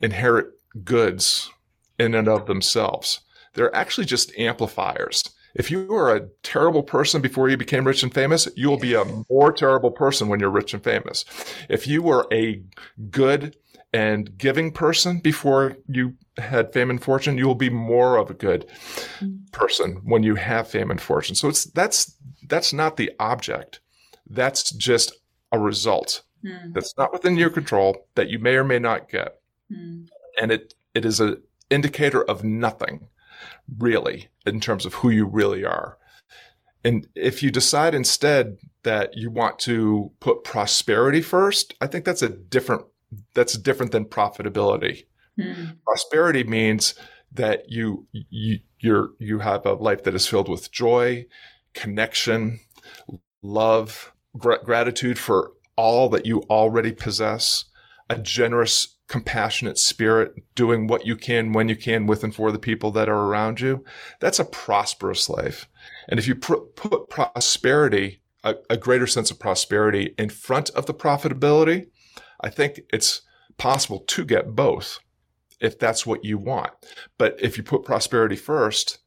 inherent 0.00 0.48
goods 0.84 1.50
in 1.98 2.14
and 2.14 2.28
of 2.28 2.46
themselves. 2.46 3.20
They're 3.54 3.74
actually 3.74 4.06
just 4.06 4.36
amplifiers. 4.36 5.22
If 5.54 5.70
you 5.70 5.86
were 5.86 6.14
a 6.14 6.28
terrible 6.42 6.82
person 6.82 7.20
before 7.20 7.50
you 7.50 7.56
became 7.56 7.86
rich 7.86 8.02
and 8.02 8.12
famous, 8.12 8.48
you 8.56 8.70
will 8.70 8.78
be 8.78 8.94
a 8.94 9.04
more 9.30 9.52
terrible 9.52 9.90
person 9.90 10.28
when 10.28 10.40
you're 10.40 10.50
rich 10.50 10.72
and 10.72 10.82
famous. 10.82 11.24
If 11.68 11.86
you 11.86 12.02
were 12.02 12.26
a 12.32 12.62
good 13.10 13.56
and 13.92 14.36
giving 14.38 14.72
person 14.72 15.18
before 15.18 15.76
you 15.86 16.14
had 16.38 16.72
fame 16.72 16.90
and 16.90 17.02
fortune, 17.02 17.36
you 17.36 17.46
will 17.46 17.54
be 17.54 17.70
more 17.70 18.16
of 18.16 18.30
a 18.30 18.34
good 18.34 18.66
person 19.52 20.00
when 20.04 20.22
you 20.22 20.34
have 20.34 20.68
fame 20.68 20.90
and 20.90 21.00
fortune. 21.00 21.34
So 21.34 21.48
it's 21.48 21.64
that's 21.64 22.16
that's 22.48 22.72
not 22.72 22.96
the 22.96 23.12
object. 23.18 23.80
That's 24.28 24.70
just 24.72 25.12
a 25.50 25.58
result. 25.58 26.22
Mm. 26.44 26.72
That's 26.72 26.94
not 26.96 27.12
within 27.12 27.36
your 27.36 27.50
control 27.50 28.06
that 28.14 28.30
you 28.30 28.38
may 28.38 28.56
or 28.56 28.64
may 28.64 28.78
not 28.78 29.10
get. 29.10 29.36
Mm. 29.70 30.08
And 30.40 30.50
it 30.50 30.74
it 30.94 31.04
is 31.04 31.20
an 31.20 31.42
indicator 31.70 32.22
of 32.22 32.44
nothing, 32.44 33.08
really, 33.78 34.28
in 34.46 34.60
terms 34.60 34.86
of 34.86 34.94
who 34.94 35.10
you 35.10 35.26
really 35.26 35.64
are. 35.64 35.98
And 36.84 37.06
if 37.14 37.42
you 37.42 37.50
decide 37.50 37.94
instead 37.94 38.56
that 38.82 39.16
you 39.16 39.30
want 39.30 39.58
to 39.60 40.10
put 40.18 40.44
prosperity 40.44 41.20
first, 41.20 41.74
I 41.80 41.86
think 41.86 42.04
that's 42.04 42.22
a 42.22 42.28
different 42.28 42.84
that's 43.34 43.58
different 43.58 43.92
than 43.92 44.04
profitability. 44.04 45.04
Mm. 45.38 45.78
Prosperity 45.84 46.44
means 46.44 46.94
that 47.32 47.70
you 47.70 48.06
you 48.12 48.58
you're 48.78 49.10
you 49.18 49.38
have 49.38 49.64
a 49.64 49.72
life 49.72 50.04
that 50.04 50.14
is 50.14 50.26
filled 50.26 50.48
with 50.48 50.70
joy, 50.70 51.26
connection, 51.74 52.60
love, 53.42 54.12
gr- 54.36 54.62
gratitude 54.64 55.18
for 55.18 55.52
all 55.76 56.08
that 56.10 56.26
you 56.26 56.42
already 56.50 56.92
possess, 56.92 57.64
a 58.10 58.18
generous, 58.18 58.98
compassionate 59.08 59.78
spirit, 59.78 60.32
doing 60.54 60.86
what 60.86 61.06
you 61.06 61.16
can 61.16 61.52
when 61.52 61.68
you 61.68 61.76
can 61.76 62.06
with 62.06 62.22
and 62.22 62.34
for 62.34 62.52
the 62.52 62.58
people 62.58 62.90
that 62.90 63.08
are 63.08 63.26
around 63.26 63.60
you. 63.60 63.84
That's 64.20 64.38
a 64.38 64.44
prosperous 64.44 65.28
life. 65.28 65.68
And 66.08 66.18
if 66.18 66.26
you 66.26 66.34
pr- 66.34 66.56
put 66.76 67.08
prosperity, 67.08 68.22
a, 68.44 68.56
a 68.68 68.76
greater 68.76 69.06
sense 69.06 69.30
of 69.30 69.38
prosperity 69.38 70.14
in 70.18 70.28
front 70.28 70.70
of 70.70 70.86
the 70.86 70.94
profitability, 70.94 71.86
I 72.42 72.50
think 72.50 72.80
it's 72.92 73.22
possible 73.58 74.00
to 74.00 74.24
get 74.24 74.54
both 74.54 74.98
if 75.60 75.78
that's 75.78 76.04
what 76.04 76.24
you 76.24 76.38
want. 76.38 76.72
But 77.18 77.36
if 77.40 77.56
you 77.56 77.62
put 77.62 77.84
prosperity 77.84 78.36
first, 78.36 78.98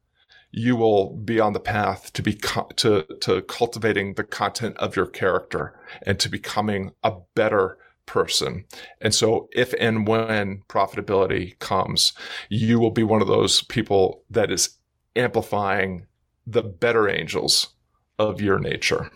you 0.51 0.75
will 0.77 1.18
be 1.18 1.39
on 1.39 1.51
the 1.51 1.60
path 1.60 2.13
to 2.13 2.24
be 2.24 2.39
to 2.77 3.06
to 3.22 3.42
cultivating 3.42 4.13
the 4.13 4.24
content 4.24 4.77
of 4.77 4.96
your 4.96 5.06
character 5.06 5.77
and 6.04 6.18
to 6.20 6.30
becoming 6.30 6.92
a 7.04 7.13
better 7.36 7.77
person. 8.06 8.63
And 9.01 9.13
so 9.13 9.50
if 9.51 9.74
and 9.80 10.08
when 10.08 10.62
profitability 10.70 11.60
comes, 11.60 12.13
you 12.50 12.80
will 12.80 12.92
be 12.92 13.04
one 13.04 13.22
of 13.22 13.27
those 13.27 13.63
people 13.63 14.24
that 14.30 14.50
is 14.50 14.77
amplifying 15.15 16.06
the 16.48 16.63
better 16.63 17.10
angels 17.10 17.74
of 18.18 18.39
your 18.39 18.60
nature. 18.60 19.10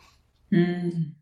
Mm. 0.52 1.14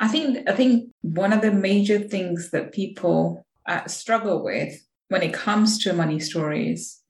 I 0.00 0.08
think 0.08 0.48
I 0.48 0.52
think 0.52 0.90
one 1.00 1.32
of 1.32 1.40
the 1.40 1.52
major 1.52 1.98
things 1.98 2.50
that 2.50 2.72
people 2.72 3.46
uh, 3.66 3.86
struggle 3.86 4.42
with 4.44 4.74
when 5.08 5.22
it 5.22 5.32
comes 5.32 5.82
to 5.84 5.92
money 5.92 6.20
stories 6.20 7.00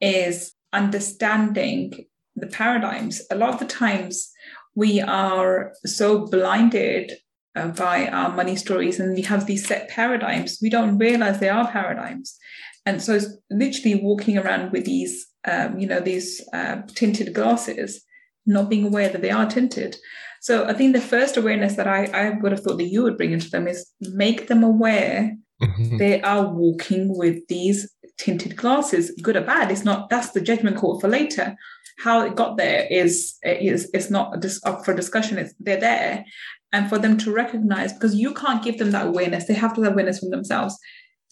is 0.00 0.54
understanding 0.72 2.06
the 2.36 2.46
paradigms. 2.46 3.22
A 3.30 3.34
lot 3.34 3.54
of 3.54 3.58
the 3.58 3.66
times 3.66 4.30
we 4.74 5.00
are 5.00 5.72
so 5.84 6.26
blinded 6.26 7.12
uh, 7.56 7.68
by 7.68 8.06
our 8.08 8.30
money 8.34 8.54
stories 8.54 9.00
and 9.00 9.14
we 9.14 9.22
have 9.22 9.46
these 9.46 9.66
set 9.66 9.88
paradigms, 9.88 10.58
we 10.62 10.70
don't 10.70 10.98
realize 10.98 11.40
they 11.40 11.48
are 11.48 11.70
paradigms. 11.70 12.38
And 12.86 13.02
so 13.02 13.14
it's 13.14 13.26
literally 13.50 13.96
walking 13.96 14.38
around 14.38 14.70
with 14.72 14.84
these, 14.84 15.26
um, 15.46 15.78
you 15.78 15.86
know, 15.86 16.00
these 16.00 16.46
uh, 16.52 16.82
tinted 16.94 17.34
glasses, 17.34 18.02
not 18.46 18.70
being 18.70 18.86
aware 18.86 19.08
that 19.08 19.20
they 19.20 19.30
are 19.30 19.50
tinted. 19.50 19.96
So 20.40 20.66
I 20.66 20.72
think 20.72 20.92
the 20.92 21.00
first 21.00 21.36
awareness 21.36 21.74
that 21.76 21.86
I, 21.86 22.04
I 22.06 22.30
would 22.30 22.52
have 22.52 22.62
thought 22.62 22.78
that 22.78 22.88
you 22.88 23.02
would 23.02 23.16
bring 23.16 23.32
into 23.32 23.50
them 23.50 23.66
is 23.68 23.90
make 24.00 24.48
them 24.48 24.62
aware 24.62 25.36
Mm-hmm. 25.60 25.96
they 25.96 26.22
are 26.22 26.46
walking 26.46 27.16
with 27.16 27.46
these 27.48 27.92
tinted 28.16 28.56
glasses, 28.56 29.10
good 29.22 29.36
or 29.36 29.40
bad. 29.40 29.72
It's 29.72 29.84
not 29.84 30.08
that's 30.08 30.30
the 30.30 30.40
judgment 30.40 30.76
call 30.76 31.00
for 31.00 31.08
later. 31.08 31.56
How 31.98 32.20
it 32.20 32.36
got 32.36 32.56
there 32.56 32.86
is 32.88 33.34
is 33.42 33.90
is 33.92 34.08
not 34.08 34.40
just 34.40 34.64
up 34.64 34.84
for 34.84 34.94
discussion. 34.94 35.36
It's 35.36 35.52
they're 35.58 35.80
there, 35.80 36.24
and 36.72 36.88
for 36.88 36.98
them 36.98 37.18
to 37.18 37.32
recognize 37.32 37.92
because 37.92 38.14
you 38.14 38.34
can't 38.34 38.62
give 38.62 38.78
them 38.78 38.92
that 38.92 39.08
awareness. 39.08 39.46
They 39.46 39.54
have 39.54 39.74
to 39.74 39.82
have 39.82 39.94
awareness 39.94 40.20
from 40.20 40.30
themselves 40.30 40.78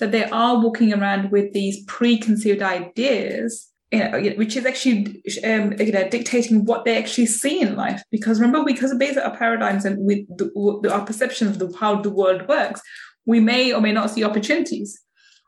that 0.01 0.11
they 0.11 0.25
are 0.25 0.61
walking 0.61 0.93
around 0.93 1.31
with 1.31 1.53
these 1.53 1.85
preconceived 1.85 2.63
ideas. 2.63 3.69
You 3.93 3.99
know, 4.01 4.19
which 4.37 4.57
is 4.57 4.67
actually 4.67 5.23
um, 5.45 5.75
you 5.79 5.93
know 5.93 6.09
dictating 6.09 6.65
what 6.65 6.85
they 6.85 6.99
actually 6.99 7.27
see 7.27 7.61
in 7.61 7.77
life. 7.77 8.03
Because 8.11 8.41
remember, 8.41 8.65
because 8.65 8.91
of 8.91 8.99
basic 8.99 9.25
our 9.25 9.37
paradigms 9.37 9.85
and 9.85 10.05
with 10.05 10.27
the, 10.37 10.91
our 10.93 11.05
perceptions 11.05 11.63
of 11.63 11.75
how 11.77 12.01
the 12.01 12.11
world 12.11 12.49
works, 12.49 12.81
we 13.27 13.41
may 13.41 13.73
or 13.73 13.81
may 13.81 13.93
not 13.93 14.11
see 14.11 14.25
opportunities. 14.25 15.01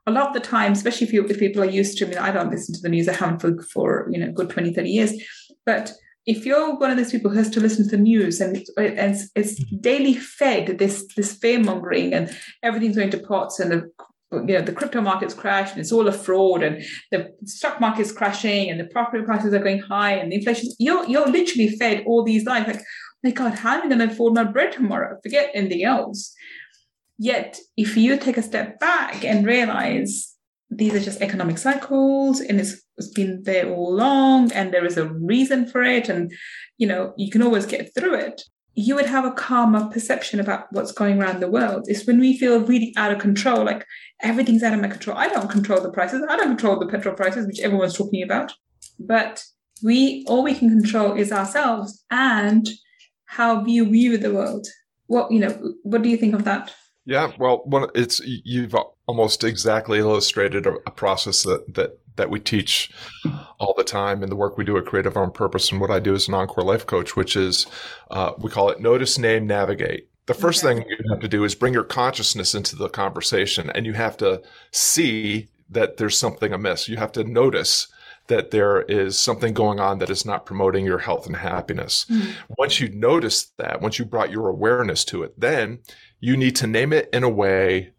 A 0.06 0.12
lot 0.12 0.28
of 0.28 0.34
the 0.34 0.40
time, 0.40 0.72
especially 0.72 1.06
if, 1.06 1.12
you, 1.12 1.26
if 1.26 1.38
people 1.38 1.62
are 1.62 1.66
used 1.66 1.98
to, 1.98 2.06
I 2.06 2.08
mean, 2.08 2.18
I 2.18 2.30
don't 2.30 2.50
listen 2.50 2.74
to 2.74 2.80
the 2.80 2.88
news, 2.88 3.08
I 3.08 3.12
haven't 3.14 3.40
for, 3.40 3.62
for 3.62 4.08
you 4.10 4.18
know, 4.18 4.32
good 4.32 4.48
20, 4.48 4.72
30 4.72 4.88
years. 4.88 5.12
But 5.66 5.92
if 6.28 6.44
you're 6.44 6.76
one 6.76 6.90
of 6.90 6.96
those 6.96 7.10
people 7.10 7.30
who 7.30 7.38
has 7.38 7.50
to 7.50 7.60
listen 7.60 7.84
to 7.84 7.96
the 7.96 8.02
news 8.02 8.40
and 8.40 8.56
it's, 8.56 8.70
it's, 8.76 9.30
it's 9.34 9.64
daily 9.80 10.14
fed 10.14 10.78
this 10.78 11.06
this 11.16 11.32
fear 11.32 11.58
mongering 11.58 12.12
and 12.12 12.36
everything's 12.62 12.96
going 12.96 13.10
to 13.10 13.18
pots 13.18 13.58
and 13.58 13.72
the 13.72 13.90
you 14.32 14.40
know 14.42 14.60
the 14.60 14.72
crypto 14.72 15.00
market's 15.00 15.34
crashed 15.34 15.72
and 15.72 15.80
it's 15.80 15.92
all 15.92 16.06
a 16.06 16.12
fraud 16.12 16.62
and 16.62 16.82
the 17.10 17.32
stock 17.44 17.80
market's 17.80 18.12
crashing 18.12 18.68
and 18.70 18.78
the 18.78 18.84
property 18.84 19.24
prices 19.24 19.54
are 19.54 19.58
going 19.58 19.78
high 19.78 20.12
and 20.12 20.30
the 20.30 20.36
inflation 20.36 20.70
you're 20.78 21.06
you're 21.06 21.28
literally 21.28 21.68
fed 21.76 22.04
all 22.06 22.22
these 22.22 22.44
lies. 22.44 22.66
Like 22.66 22.80
oh 22.80 22.82
my 23.24 23.30
god 23.30 23.54
how 23.54 23.76
am 23.76 23.84
i 23.84 23.88
going 23.88 24.06
to 24.06 24.12
afford 24.12 24.34
my 24.34 24.44
bread 24.44 24.72
tomorrow? 24.72 25.18
Forget 25.22 25.50
anything 25.54 25.84
else. 25.84 26.34
Yet, 27.18 27.58
if 27.76 27.96
you 27.96 28.16
take 28.16 28.36
a 28.36 28.42
step 28.42 28.78
back 28.78 29.24
and 29.24 29.44
realize 29.44 30.34
these 30.70 30.94
are 30.94 31.00
just 31.00 31.20
economic 31.20 31.58
cycles 31.58 32.40
and 32.40 32.60
it's, 32.60 32.80
it's 32.96 33.08
been 33.08 33.42
there 33.42 33.68
all 33.68 33.94
along 33.94 34.52
and 34.52 34.72
there 34.72 34.84
is 34.84 34.96
a 34.96 35.08
reason 35.08 35.66
for 35.66 35.82
it, 35.82 36.08
and 36.08 36.30
you 36.76 36.86
know, 36.86 37.14
you 37.16 37.30
can 37.30 37.42
always 37.42 37.66
get 37.66 37.92
through 37.92 38.14
it, 38.14 38.42
you 38.78 38.94
would 38.94 39.06
have 39.06 39.24
a 39.24 39.32
calmer 39.32 39.86
perception 39.86 40.38
about 40.38 40.72
what's 40.72 40.92
going 40.92 41.20
around 41.20 41.40
the 41.40 41.50
world. 41.50 41.86
It's 41.88 42.06
when 42.06 42.20
we 42.20 42.38
feel 42.38 42.60
really 42.60 42.94
out 42.96 43.10
of 43.10 43.18
control, 43.18 43.64
like 43.64 43.84
everything's 44.20 44.62
out 44.62 44.72
of 44.72 44.80
my 44.80 44.86
control. 44.86 45.18
I 45.18 45.28
don't 45.28 45.50
control 45.50 45.80
the 45.80 45.90
prices, 45.90 46.24
I 46.28 46.36
don't 46.36 46.56
control 46.56 46.78
the 46.78 46.86
petrol 46.86 47.16
prices, 47.16 47.44
which 47.44 47.58
everyone's 47.58 47.96
talking 47.96 48.22
about. 48.22 48.52
But 49.00 49.42
we 49.82 50.24
all 50.28 50.44
we 50.44 50.54
can 50.54 50.70
control 50.70 51.14
is 51.14 51.32
ourselves 51.32 52.04
and 52.12 52.68
how 53.24 53.64
we 53.64 53.80
view 53.80 54.16
the 54.16 54.32
world. 54.32 54.68
What 55.08 55.32
you 55.32 55.40
know, 55.40 55.74
what 55.82 56.02
do 56.02 56.08
you 56.08 56.16
think 56.16 56.36
of 56.36 56.44
that? 56.44 56.72
Yeah, 57.04 57.32
well, 57.36 57.64
it's 57.96 58.20
you've 58.20 58.76
almost 59.06 59.42
exactly 59.42 59.98
illustrated 59.98 60.66
a, 60.68 60.90
process 60.92 61.42
that 61.42 61.74
that 61.74 61.98
that 62.18 62.28
we 62.28 62.38
teach 62.38 62.90
all 63.58 63.74
the 63.76 63.84
time 63.84 64.22
in 64.22 64.28
the 64.28 64.36
work 64.36 64.58
we 64.58 64.64
do 64.64 64.76
at 64.76 64.84
Creative 64.84 65.16
on 65.16 65.32
Purpose, 65.32 65.72
and 65.72 65.80
what 65.80 65.90
I 65.90 65.98
do 65.98 66.14
as 66.14 66.28
an 66.28 66.34
Encore 66.34 66.62
Life 66.62 66.86
Coach, 66.86 67.16
which 67.16 67.34
is 67.34 67.66
uh, 68.10 68.32
we 68.38 68.50
call 68.50 68.68
it 68.68 68.80
Notice, 68.80 69.18
Name, 69.18 69.46
Navigate. 69.46 70.08
The 70.26 70.34
first 70.34 70.62
okay. 70.62 70.80
thing 70.80 70.86
you 70.88 70.96
have 71.10 71.20
to 71.20 71.28
do 71.28 71.44
is 71.44 71.54
bring 71.54 71.72
your 71.72 71.84
consciousness 71.84 72.54
into 72.54 72.76
the 72.76 72.90
conversation, 72.90 73.70
and 73.70 73.86
you 73.86 73.94
have 73.94 74.18
to 74.18 74.42
see 74.72 75.48
that 75.70 75.96
there's 75.96 76.18
something 76.18 76.52
amiss. 76.52 76.88
You 76.88 76.98
have 76.98 77.12
to 77.12 77.24
notice 77.24 77.88
that 78.26 78.50
there 78.50 78.82
is 78.82 79.18
something 79.18 79.54
going 79.54 79.80
on 79.80 79.98
that 79.98 80.10
is 80.10 80.26
not 80.26 80.44
promoting 80.44 80.84
your 80.84 80.98
health 80.98 81.26
and 81.26 81.36
happiness. 81.36 82.04
Mm-hmm. 82.10 82.52
Once 82.58 82.78
you 82.78 82.90
notice 82.90 83.52
that, 83.56 83.80
once 83.80 83.98
you 83.98 84.04
brought 84.04 84.30
your 84.30 84.48
awareness 84.48 85.02
to 85.06 85.22
it, 85.22 85.38
then 85.40 85.78
you 86.20 86.36
need 86.36 86.56
to 86.56 86.66
name 86.66 86.92
it 86.92 87.08
in 87.10 87.22
a 87.22 87.28
way 87.28 87.92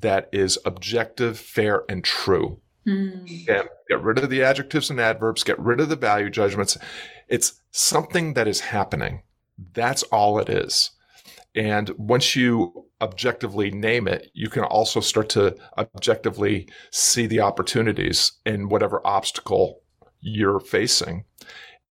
that 0.00 0.28
is 0.32 0.58
objective, 0.64 1.38
fair, 1.38 1.82
and 1.88 2.02
true. 2.02 2.60
Mm. 2.86 3.46
Get, 3.46 3.68
get 3.88 4.02
rid 4.02 4.18
of 4.18 4.30
the 4.30 4.42
adjectives 4.42 4.90
and 4.90 5.00
adverbs, 5.00 5.42
get 5.42 5.58
rid 5.58 5.80
of 5.80 5.88
the 5.88 5.96
value 5.96 6.30
judgments. 6.30 6.76
It's 7.28 7.60
something 7.70 8.34
that 8.34 8.48
is 8.48 8.60
happening. 8.60 9.22
That's 9.72 10.02
all 10.04 10.38
it 10.38 10.48
is. 10.48 10.90
And 11.54 11.90
once 11.90 12.34
you 12.34 12.86
objectively 13.00 13.70
name 13.70 14.08
it, 14.08 14.30
you 14.34 14.48
can 14.48 14.64
also 14.64 15.00
start 15.00 15.28
to 15.30 15.56
objectively 15.78 16.68
see 16.90 17.26
the 17.26 17.40
opportunities 17.40 18.32
in 18.44 18.68
whatever 18.68 19.00
obstacle 19.06 19.80
you're 20.20 20.60
facing. 20.60 21.24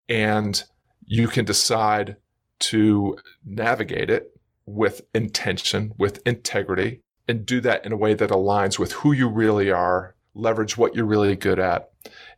And 0.08 0.62
you 1.06 1.28
can 1.28 1.44
decide 1.44 2.16
to 2.60 3.16
navigate 3.44 4.10
it 4.10 4.30
with 4.66 5.02
intention, 5.14 5.92
with 5.98 6.20
integrity, 6.26 7.00
and 7.26 7.46
do 7.46 7.60
that 7.62 7.84
in 7.86 7.92
a 7.92 7.96
way 7.96 8.14
that 8.14 8.30
aligns 8.30 8.78
with 8.78 8.92
who 8.92 9.12
you 9.12 9.28
really 9.28 9.70
are, 9.70 10.14
leverage 10.34 10.76
what 10.76 10.94
you're 10.94 11.04
really 11.04 11.36
good 11.36 11.58
at, 11.58 11.90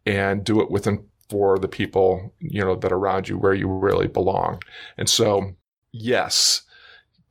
and 0.04 0.44
do 0.44 0.60
it 0.60 0.70
within 0.70 1.04
for 1.28 1.58
the 1.58 1.68
people, 1.68 2.32
you 2.38 2.64
know, 2.64 2.76
that 2.76 2.92
are 2.92 2.96
around 2.96 3.28
you 3.28 3.36
where 3.36 3.54
you 3.54 3.68
really 3.68 4.06
belong. 4.06 4.62
And 4.96 5.08
so, 5.08 5.52
yes, 5.92 6.62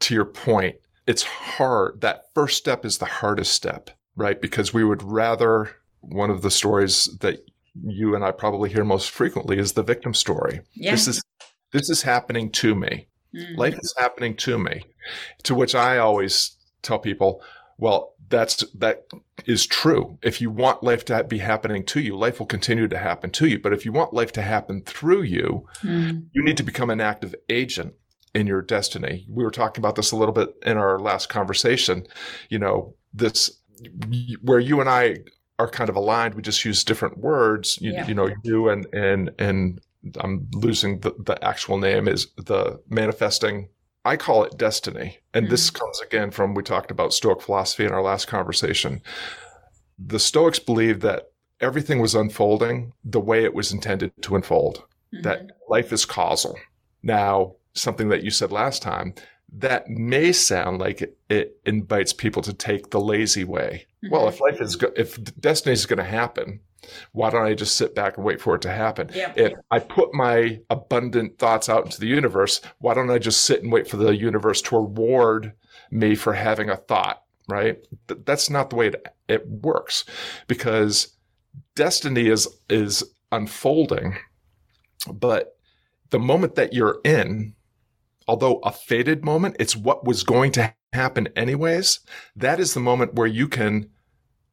to 0.01 0.13
your 0.13 0.25
point, 0.25 0.75
it's 1.07 1.23
hard. 1.23 2.01
That 2.01 2.25
first 2.33 2.57
step 2.57 2.85
is 2.85 2.97
the 2.97 3.05
hardest 3.05 3.53
step, 3.53 3.89
right? 4.15 4.41
Because 4.41 4.73
we 4.73 4.83
would 4.83 5.03
rather 5.03 5.71
one 6.01 6.29
of 6.29 6.41
the 6.41 6.51
stories 6.51 7.05
that 7.21 7.45
you 7.83 8.15
and 8.15 8.23
I 8.23 8.31
probably 8.31 8.69
hear 8.69 8.83
most 8.83 9.11
frequently 9.11 9.57
is 9.57 9.73
the 9.73 9.83
victim 9.83 10.13
story. 10.13 10.61
Yeah. 10.73 10.91
This 10.91 11.07
is 11.07 11.23
this 11.71 11.89
is 11.89 12.01
happening 12.01 12.51
to 12.51 12.75
me. 12.75 13.07
Mm. 13.35 13.57
Life 13.57 13.77
is 13.77 13.93
happening 13.97 14.35
to 14.37 14.57
me. 14.57 14.83
To 15.43 15.55
which 15.55 15.75
I 15.75 15.97
always 15.97 16.55
tell 16.81 16.99
people, 16.99 17.41
well, 17.77 18.13
that's 18.29 18.63
that 18.75 19.05
is 19.45 19.65
true. 19.65 20.17
If 20.21 20.41
you 20.41 20.49
want 20.49 20.83
life 20.83 21.05
to 21.05 21.23
be 21.23 21.39
happening 21.39 21.85
to 21.85 21.99
you, 21.99 22.17
life 22.17 22.39
will 22.39 22.45
continue 22.45 22.87
to 22.87 22.97
happen 22.97 23.31
to 23.31 23.47
you. 23.47 23.59
But 23.59 23.73
if 23.73 23.85
you 23.85 23.91
want 23.91 24.13
life 24.13 24.31
to 24.33 24.41
happen 24.41 24.81
through 24.83 25.23
you, 25.23 25.67
mm. 25.81 26.25
you 26.31 26.43
need 26.43 26.57
to 26.57 26.63
become 26.63 26.89
an 26.89 27.01
active 27.01 27.35
agent 27.49 27.93
in 28.33 28.47
your 28.47 28.61
destiny. 28.61 29.25
We 29.29 29.43
were 29.43 29.51
talking 29.51 29.81
about 29.81 29.95
this 29.95 30.11
a 30.11 30.15
little 30.15 30.33
bit 30.33 30.55
in 30.65 30.77
our 30.77 30.99
last 30.99 31.29
conversation. 31.29 32.07
You 32.49 32.59
know, 32.59 32.95
this 33.13 33.59
where 34.41 34.59
you 34.59 34.79
and 34.79 34.89
I 34.89 35.17
are 35.59 35.69
kind 35.69 35.89
of 35.89 35.95
aligned. 35.95 36.35
We 36.35 36.41
just 36.41 36.65
use 36.65 36.83
different 36.83 37.17
words. 37.17 37.77
You, 37.81 37.93
yeah. 37.93 38.07
you 38.07 38.13
know, 38.13 38.29
you 38.43 38.69
and 38.69 38.87
and 38.93 39.31
and 39.39 39.81
I'm 40.19 40.47
losing 40.53 40.99
the, 40.99 41.15
the 41.19 41.43
actual 41.43 41.77
name 41.77 42.07
is 42.07 42.27
the 42.37 42.79
manifesting 42.89 43.69
I 44.05 44.15
call 44.17 44.43
it 44.43 44.57
destiny. 44.57 45.19
And 45.33 45.47
mm 45.47 45.49
this 45.49 45.69
comes 45.69 45.99
again 46.01 46.31
from 46.31 46.53
we 46.53 46.63
talked 46.63 46.91
about 46.91 47.13
Stoic 47.13 47.41
philosophy 47.41 47.85
in 47.85 47.91
our 47.91 48.01
last 48.01 48.27
conversation. 48.27 49.01
The 49.97 50.19
Stoics 50.19 50.59
believed 50.59 51.01
that 51.01 51.31
everything 51.59 51.99
was 51.99 52.15
unfolding 52.15 52.93
the 53.03 53.19
way 53.19 53.43
it 53.43 53.53
was 53.53 53.71
intended 53.71 54.11
to 54.21 54.35
unfold, 54.35 54.83
mm-hmm. 55.13 55.23
that 55.23 55.51
life 55.69 55.91
is 55.91 56.05
causal. 56.05 56.57
Now, 57.03 57.55
something 57.73 58.09
that 58.09 58.23
you 58.23 58.31
said 58.31 58.51
last 58.51 58.81
time, 58.81 59.13
that 59.51 59.89
may 59.89 60.31
sound 60.31 60.79
like 60.79 61.01
it, 61.01 61.17
it 61.29 61.57
invites 61.65 62.13
people 62.13 62.41
to 62.43 62.53
take 62.53 62.89
the 62.89 62.99
lazy 62.99 63.43
way. 63.43 63.85
Mm-hmm. 64.05 64.13
Well, 64.13 64.27
if 64.27 64.39
life 64.39 64.61
is, 64.61 64.75
go- 64.75 64.93
if 64.95 65.17
destiny 65.39 65.73
is 65.73 65.85
going 65.85 65.97
to 65.97 66.03
happen, 66.03 66.61
why 67.11 67.29
don't 67.29 67.45
I 67.45 67.53
just 67.53 67.75
sit 67.75 67.95
back 67.95 68.17
and 68.17 68.25
wait 68.25 68.39
for 68.39 68.55
it 68.55 68.61
to 68.61 68.71
happen? 68.71 69.09
Yeah. 69.13 69.33
If 69.35 69.53
I 69.71 69.79
put 69.79 70.13
my 70.13 70.59
abundant 70.69 71.39
thoughts 71.39 71.69
out 71.69 71.85
into 71.85 71.99
the 71.99 72.07
universe, 72.07 72.61
why 72.79 72.93
don't 72.93 73.09
I 73.09 73.17
just 73.17 73.41
sit 73.41 73.63
and 73.63 73.71
wait 73.71 73.87
for 73.87 73.97
the 73.97 74.15
universe 74.15 74.61
to 74.63 74.77
reward 74.77 75.53
me 75.91 76.15
for 76.15 76.33
having 76.33 76.69
a 76.69 76.77
thought? 76.77 77.23
Right? 77.47 77.77
That's 78.07 78.49
not 78.49 78.69
the 78.69 78.75
way 78.75 78.87
it, 78.87 79.05
it 79.27 79.47
works 79.47 80.03
because 80.47 81.15
destiny 81.75 82.27
is 82.27 82.47
is 82.69 83.03
unfolding, 83.31 84.17
but 85.13 85.55
the 86.09 86.19
moment 86.19 86.55
that 86.55 86.73
you're 86.73 86.99
in, 87.03 87.53
although 88.27 88.59
a 88.63 88.71
fated 88.71 89.23
moment, 89.23 89.57
it's 89.59 89.75
what 89.75 90.05
was 90.05 90.23
going 90.23 90.51
to 90.53 90.73
happen 90.93 91.27
anyways. 91.35 91.99
That 92.35 92.59
is 92.59 92.73
the 92.73 92.79
moment 92.79 93.13
where 93.13 93.27
you 93.27 93.47
can 93.47 93.91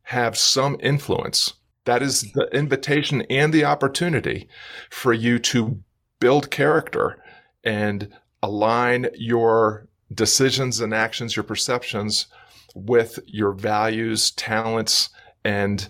have 0.04 0.36
some 0.36 0.76
influence. 0.80 1.54
That 1.84 2.02
is 2.02 2.22
hmm. 2.22 2.38
the 2.38 2.46
invitation 2.56 3.22
and 3.22 3.52
the 3.52 3.64
opportunity 3.64 4.48
for 4.90 5.12
you 5.12 5.38
to 5.40 5.82
build 6.20 6.50
character 6.50 7.22
and 7.64 8.12
align 8.42 9.08
your 9.14 9.88
decisions 10.12 10.80
and 10.80 10.92
actions, 10.92 11.36
your 11.36 11.42
perceptions 11.44 12.26
with 12.74 13.18
your 13.26 13.52
values, 13.52 14.30
talents, 14.32 15.10
and 15.44 15.88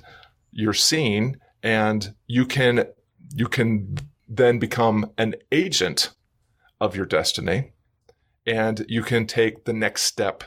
your 0.53 0.73
scene. 0.73 1.39
And 1.63 2.15
you 2.27 2.47
can, 2.47 2.87
you 3.35 3.47
can 3.47 3.99
then 4.29 4.59
become 4.59 5.11
an 5.19 5.35
agent 5.51 6.11
of 6.81 6.97
your 6.97 7.07
destiny. 7.07 7.73
And 8.47 8.85
you 8.89 9.03
can 9.03 9.27
take 9.27 9.65
the 9.65 9.73
next 9.73 10.03
step 10.03 10.45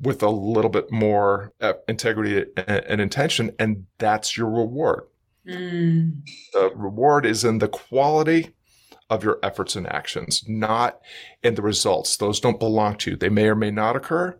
with 0.00 0.22
a 0.22 0.30
little 0.30 0.70
bit 0.70 0.90
more 0.90 1.52
uh, 1.60 1.74
integrity 1.88 2.44
and 2.56 3.00
intention, 3.00 3.52
and 3.58 3.86
that's 3.98 4.36
your 4.36 4.48
reward. 4.48 5.04
Mm. 5.46 6.22
The 6.52 6.70
reward 6.74 7.26
is 7.26 7.44
in 7.44 7.58
the 7.58 7.68
quality 7.68 8.54
of 9.10 9.24
your 9.24 9.38
efforts 9.42 9.74
and 9.74 9.86
actions, 9.86 10.44
not 10.46 11.00
in 11.42 11.54
the 11.54 11.62
results. 11.62 12.16
Those 12.16 12.40
don't 12.40 12.60
belong 12.60 12.96
to 12.98 13.12
you. 13.12 13.16
They 13.16 13.30
may 13.30 13.48
or 13.48 13.54
may 13.54 13.70
not 13.70 13.96
occur. 13.96 14.38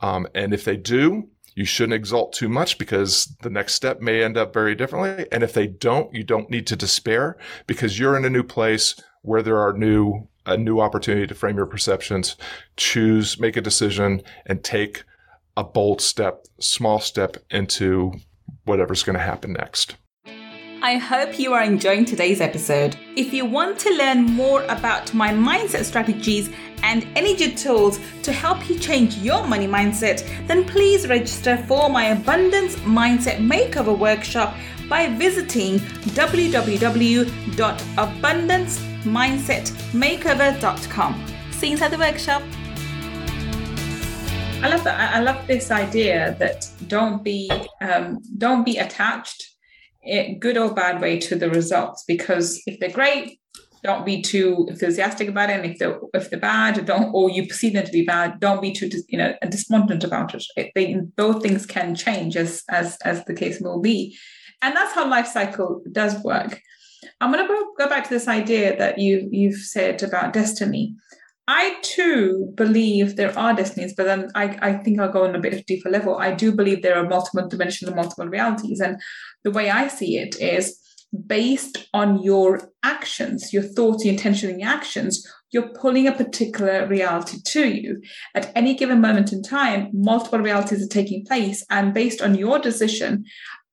Um, 0.00 0.28
and 0.34 0.54
if 0.54 0.64
they 0.64 0.76
do, 0.76 1.28
you 1.54 1.64
shouldn't 1.64 1.94
exalt 1.94 2.32
too 2.32 2.48
much 2.48 2.78
because 2.78 3.36
the 3.42 3.50
next 3.50 3.74
step 3.74 4.00
may 4.00 4.22
end 4.22 4.36
up 4.36 4.54
very 4.54 4.76
differently. 4.76 5.26
And 5.32 5.42
if 5.42 5.52
they 5.52 5.66
don't, 5.66 6.14
you 6.14 6.22
don't 6.22 6.50
need 6.50 6.68
to 6.68 6.76
despair 6.76 7.36
because 7.66 7.98
you're 7.98 8.16
in 8.16 8.24
a 8.24 8.30
new 8.30 8.44
place 8.44 8.94
where 9.22 9.42
there 9.42 9.58
are 9.58 9.72
new 9.72 10.28
a 10.48 10.56
new 10.56 10.80
opportunity 10.80 11.26
to 11.26 11.34
frame 11.34 11.56
your 11.56 11.66
perceptions, 11.66 12.36
choose, 12.76 13.38
make 13.38 13.56
a 13.56 13.60
decision, 13.60 14.22
and 14.46 14.64
take 14.64 15.04
a 15.56 15.64
bold 15.64 16.00
step, 16.00 16.46
small 16.58 17.00
step 17.00 17.36
into 17.50 18.12
whatever's 18.64 19.02
going 19.02 19.16
to 19.16 19.22
happen 19.22 19.52
next. 19.52 19.96
I 20.80 20.96
hope 20.96 21.40
you 21.40 21.54
are 21.54 21.64
enjoying 21.64 22.04
today's 22.04 22.40
episode. 22.40 22.96
If 23.16 23.32
you 23.32 23.44
want 23.44 23.80
to 23.80 23.90
learn 23.96 24.22
more 24.22 24.62
about 24.64 25.12
my 25.12 25.30
mindset 25.30 25.84
strategies 25.84 26.50
and 26.84 27.04
energy 27.16 27.52
tools 27.52 27.98
to 28.22 28.32
help 28.32 28.70
you 28.70 28.78
change 28.78 29.16
your 29.16 29.44
money 29.44 29.66
mindset, 29.66 30.24
then 30.46 30.64
please 30.64 31.08
register 31.08 31.56
for 31.66 31.90
my 31.90 32.04
Abundance 32.06 32.76
Mindset 32.76 33.38
Makeover 33.38 33.98
Workshop 33.98 34.54
by 34.88 35.08
visiting 35.08 35.80
www.abundancemindsetmakeover.com. 39.04 41.26
See 41.52 41.66
you 41.66 41.72
inside 41.72 41.88
the 41.88 41.98
workshop. 41.98 42.42
I 44.60 44.68
love 44.68 44.82
that. 44.84 45.14
I 45.14 45.20
love 45.20 45.46
this 45.46 45.70
idea 45.70 46.34
that 46.38 46.68
don't 46.88 47.22
be 47.22 47.48
um, 47.80 48.18
don't 48.38 48.64
be 48.64 48.78
attached, 48.78 49.54
good 50.40 50.56
or 50.56 50.74
bad 50.74 51.00
way, 51.00 51.20
to 51.20 51.36
the 51.36 51.48
results 51.48 52.02
because 52.08 52.60
if 52.66 52.80
they're 52.80 52.90
great, 52.90 53.38
don't 53.84 54.04
be 54.04 54.20
too 54.20 54.66
enthusiastic 54.68 55.28
about 55.28 55.50
it. 55.50 55.60
And 55.60 55.70
if 55.70 55.78
they're 55.78 56.00
if 56.12 56.30
they're 56.30 56.40
bad, 56.40 56.84
don't 56.84 57.14
or 57.14 57.30
you 57.30 57.46
perceive 57.46 57.74
them 57.74 57.86
to 57.86 57.92
be 57.92 58.04
bad, 58.04 58.40
don't 58.40 58.60
be 58.60 58.72
too 58.72 58.90
you 59.08 59.18
know 59.18 59.32
despondent 59.48 60.02
about 60.02 60.34
it. 60.34 60.44
it 60.56 60.72
they, 60.74 60.96
both 61.16 61.40
things 61.40 61.64
can 61.64 61.94
change 61.94 62.36
as 62.36 62.64
as 62.68 62.98
as 63.04 63.24
the 63.26 63.34
case 63.34 63.60
will 63.60 63.80
be. 63.80 64.18
And 64.60 64.74
that's 64.74 64.92
how 64.92 65.08
life 65.08 65.28
cycle 65.28 65.82
does 65.92 66.20
work. 66.24 66.60
I'm 67.20 67.32
going 67.32 67.46
to 67.46 67.66
go 67.78 67.88
back 67.88 68.04
to 68.04 68.10
this 68.10 68.28
idea 68.28 68.76
that 68.76 68.98
you 68.98 69.28
you've 69.30 69.60
said 69.60 70.02
about 70.02 70.32
destiny. 70.32 70.94
I 71.50 71.78
too 71.80 72.52
believe 72.56 73.16
there 73.16 73.36
are 73.38 73.54
destinies, 73.54 73.94
but 73.96 74.04
then 74.04 74.28
I, 74.34 74.58
I 74.60 74.72
think 74.74 75.00
I'll 75.00 75.10
go 75.10 75.24
on 75.24 75.34
a 75.34 75.40
bit 75.40 75.54
of 75.54 75.60
a 75.60 75.64
deeper 75.64 75.88
level. 75.88 76.18
I 76.18 76.34
do 76.34 76.52
believe 76.52 76.82
there 76.82 76.98
are 76.98 77.08
multiple 77.08 77.48
dimensions 77.48 77.88
and 77.88 77.96
multiple 77.96 78.28
realities. 78.28 78.80
And 78.80 79.00
the 79.44 79.50
way 79.50 79.70
I 79.70 79.88
see 79.88 80.18
it 80.18 80.38
is 80.38 80.78
based 81.26 81.88
on 81.94 82.22
your 82.22 82.70
actions, 82.82 83.50
your 83.50 83.62
thoughts, 83.62 84.04
your 84.04 84.12
intention, 84.12 84.50
and 84.50 84.60
your 84.60 84.68
actions, 84.68 85.26
you're 85.50 85.72
pulling 85.72 86.06
a 86.06 86.12
particular 86.12 86.86
reality 86.86 87.38
to 87.46 87.66
you. 87.66 88.02
At 88.34 88.52
any 88.54 88.74
given 88.74 89.00
moment 89.00 89.32
in 89.32 89.42
time, 89.42 89.88
multiple 89.94 90.40
realities 90.40 90.84
are 90.84 90.88
taking 90.88 91.24
place. 91.24 91.64
And 91.70 91.94
based 91.94 92.20
on 92.20 92.34
your 92.34 92.58
decision, 92.58 93.24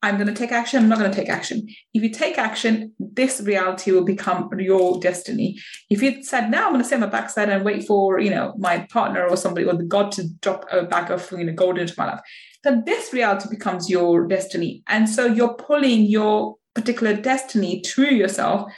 I'm 0.06 0.18
going 0.18 0.28
to 0.28 0.34
take 0.34 0.52
action, 0.52 0.84
I'm 0.84 0.88
not 0.88 1.00
going 1.00 1.10
to 1.10 1.18
take 1.18 1.30
action. 1.30 1.68
If 1.96 2.04
you 2.04 2.12
take 2.12 2.38
action, 2.38 2.94
this 3.00 3.42
reality 3.42 3.92
will 3.92 4.06
become 4.06 4.52
your 4.60 5.00
destiny. 5.00 5.58
If 5.90 6.04
you 6.04 6.24
said, 6.24 6.52
now 6.52 6.68
I'm 6.68 6.74
going 6.74 6.84
to 6.84 6.88
sit 6.88 6.96
on 6.96 7.02
my 7.02 7.08
backside 7.08 7.50
and 7.50 7.66
wait 7.66 7.88
for, 7.88 8.20
you 8.20 8.30
know, 8.30 8.54
my 8.60 8.86
partner 8.92 9.28
or 9.28 9.36
somebody 9.36 9.66
or 9.66 9.74
the 9.74 9.84
God 9.84 10.12
to 10.14 10.28
drop 10.42 10.66
a 10.72 10.84
bag 10.84 11.10
of, 11.10 11.28
you 11.32 11.44
know, 11.44 11.54
gold 11.54 11.80
into 11.80 11.96
my 11.98 12.06
life, 12.06 12.20
then 12.64 12.84
this 12.86 13.14
reality 13.14 13.50
becomes 13.50 13.90
your 13.90 14.28
destiny. 14.28 14.84
And 14.88 15.10
so 15.10 15.26
you're 15.26 15.56
pulling 15.56 16.06
your 16.06 16.58
particular 16.76 17.16
destiny 17.16 17.82
to 17.82 18.14
yourself 18.14 18.72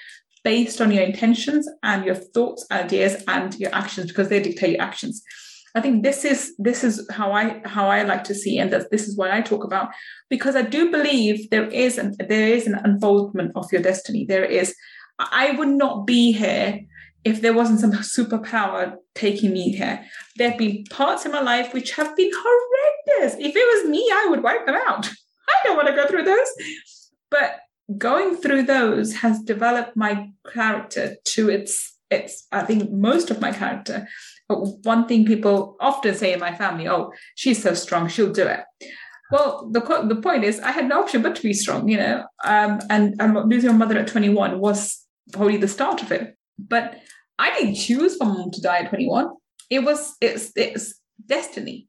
based 0.45 0.79
on 0.79 0.91
your 0.91 1.03
intentions 1.03 1.69
and 1.83 2.05
your 2.05 2.15
thoughts, 2.15 2.65
ideas, 2.71 3.21
and 3.27 3.53
your 3.55 3.75
actions 3.75 4.07
because 4.07 4.29
they 4.29 4.41
dictate 4.41 4.77
your 4.77 4.81
actions. 4.81 5.21
I 5.77 5.81
think 5.81 6.03
this 6.03 6.25
is 6.25 6.55
this 6.57 6.83
is 6.83 7.07
how 7.11 7.31
I 7.31 7.61
how 7.65 7.87
I 7.87 8.01
like 8.01 8.23
to 8.25 8.35
see, 8.35 8.57
and 8.57 8.73
that 8.73 8.89
this 8.89 9.07
is 9.07 9.15
what 9.15 9.29
I 9.29 9.41
talk 9.41 9.63
about 9.63 9.89
because 10.27 10.55
I 10.55 10.63
do 10.63 10.89
believe 10.89 11.51
there 11.51 11.67
is 11.67 11.99
an, 11.99 12.15
there 12.17 12.47
is 12.47 12.65
an 12.65 12.79
unfoldment 12.83 13.51
of 13.55 13.71
your 13.71 13.83
destiny. 13.83 14.25
There 14.25 14.43
is. 14.43 14.73
I 15.19 15.51
would 15.51 15.69
not 15.69 16.07
be 16.07 16.31
here 16.31 16.79
if 17.23 17.41
there 17.41 17.53
wasn't 17.53 17.81
some 17.81 17.91
superpower 18.15 18.95
taking 19.13 19.53
me 19.53 19.75
here. 19.75 20.03
There 20.37 20.49
have 20.49 20.57
been 20.57 20.83
parts 20.89 21.25
in 21.25 21.31
my 21.31 21.41
life 21.41 21.73
which 21.75 21.91
have 21.91 22.15
been 22.15 22.31
horrendous. 22.33 23.37
If 23.39 23.55
it 23.55 23.67
was 23.73 23.89
me, 23.89 24.09
I 24.11 24.27
would 24.31 24.41
wipe 24.41 24.65
them 24.65 24.79
out. 24.87 25.07
I 25.49 25.55
don't 25.63 25.75
want 25.75 25.89
to 25.89 25.95
go 25.95 26.07
through 26.07 26.23
those. 26.23 26.49
But 27.29 27.59
going 27.97 28.35
through 28.35 28.63
those 28.63 29.17
has 29.17 29.43
developed 29.43 29.95
my 29.95 30.31
character 30.51 31.17
to 31.35 31.49
its 31.49 31.93
its 32.09 32.47
I 32.51 32.63
think 32.63 32.91
most 32.91 33.29
of 33.29 33.41
my 33.41 33.51
character 33.51 34.07
one 34.47 35.07
thing 35.07 35.25
people 35.25 35.75
often 35.79 36.15
say 36.15 36.33
in 36.33 36.39
my 36.39 36.55
family, 36.55 36.87
oh, 36.87 37.11
she's 37.35 37.61
so 37.61 37.73
strong, 37.73 38.07
she'll 38.07 38.31
do 38.31 38.47
it. 38.47 38.61
Well, 39.31 39.69
the 39.71 39.81
the 40.07 40.21
point 40.21 40.45
is, 40.45 40.59
I 40.61 40.71
had 40.71 40.87
no 40.87 41.01
option 41.01 41.21
but 41.21 41.35
to 41.35 41.43
be 41.43 41.53
strong, 41.53 41.89
you 41.89 41.97
know. 41.97 42.23
Um, 42.45 42.79
and, 42.89 43.15
and 43.19 43.49
losing 43.49 43.71
my 43.71 43.77
mother 43.77 43.99
at 43.99 44.07
21 44.07 44.59
was 44.59 45.03
probably 45.33 45.57
the 45.57 45.67
start 45.67 46.01
of 46.01 46.11
it. 46.11 46.37
But 46.57 46.99
I 47.37 47.53
didn't 47.53 47.75
choose 47.75 48.15
for 48.15 48.25
mom 48.25 48.51
to 48.51 48.61
die 48.61 48.79
at 48.79 48.89
21. 48.89 49.29
It 49.69 49.79
was 49.79 50.15
it's 50.21 50.51
it's 50.55 50.95
destiny. 51.25 51.87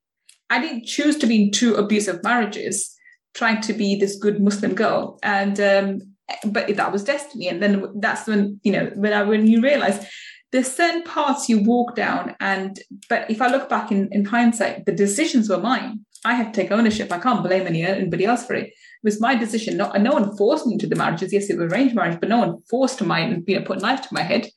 I 0.50 0.60
didn't 0.60 0.84
choose 0.84 1.16
to 1.18 1.26
be 1.26 1.44
in 1.44 1.50
two 1.52 1.74
abusive 1.74 2.24
marriages, 2.24 2.94
trying 3.34 3.60
to 3.62 3.72
be 3.72 3.96
this 3.96 4.16
good 4.16 4.40
Muslim 4.40 4.74
girl, 4.74 5.18
and 5.22 5.60
um, 5.60 6.00
but 6.44 6.74
that 6.74 6.92
was 6.92 7.04
destiny. 7.04 7.48
And 7.48 7.62
then 7.62 7.84
that's 8.00 8.26
when 8.26 8.58
you 8.64 8.72
know 8.72 8.90
when 8.96 9.12
I 9.12 9.22
when 9.22 9.46
you 9.46 9.60
realize 9.60 10.04
there's 10.50 10.72
certain 10.72 11.02
paths 11.02 11.48
you 11.48 11.62
walk 11.62 11.94
down 11.94 12.34
and 12.40 12.80
but 13.08 13.30
if 13.30 13.40
i 13.42 13.48
look 13.48 13.68
back 13.68 13.92
in, 13.92 14.08
in 14.12 14.24
hindsight 14.24 14.84
the 14.86 14.92
decisions 14.92 15.48
were 15.48 15.58
mine 15.58 16.04
I 16.24 16.34
have 16.34 16.52
to 16.52 16.60
take 16.60 16.72
ownership. 16.72 17.12
I 17.12 17.18
can't 17.18 17.44
blame 17.44 17.66
any, 17.66 17.82
anybody 17.82 18.24
else 18.24 18.44
for 18.46 18.54
it. 18.54 18.66
It 18.66 18.74
was 19.04 19.20
my 19.20 19.34
decision. 19.34 19.76
No, 19.76 19.90
no 19.92 20.12
one 20.12 20.36
forced 20.36 20.66
me 20.66 20.74
into 20.74 20.86
the 20.86 20.96
marriages. 20.96 21.32
Yes, 21.32 21.48
it 21.48 21.58
was 21.58 21.72
arranged 21.72 21.94
marriage, 21.94 22.18
but 22.20 22.28
no 22.28 22.38
one 22.38 22.58
forced 22.68 23.02
my, 23.04 23.28
you 23.46 23.58
know, 23.58 23.64
put 23.64 23.80
knife 23.80 24.02
to 24.02 24.08
my 24.14 24.22
head. 24.22 24.48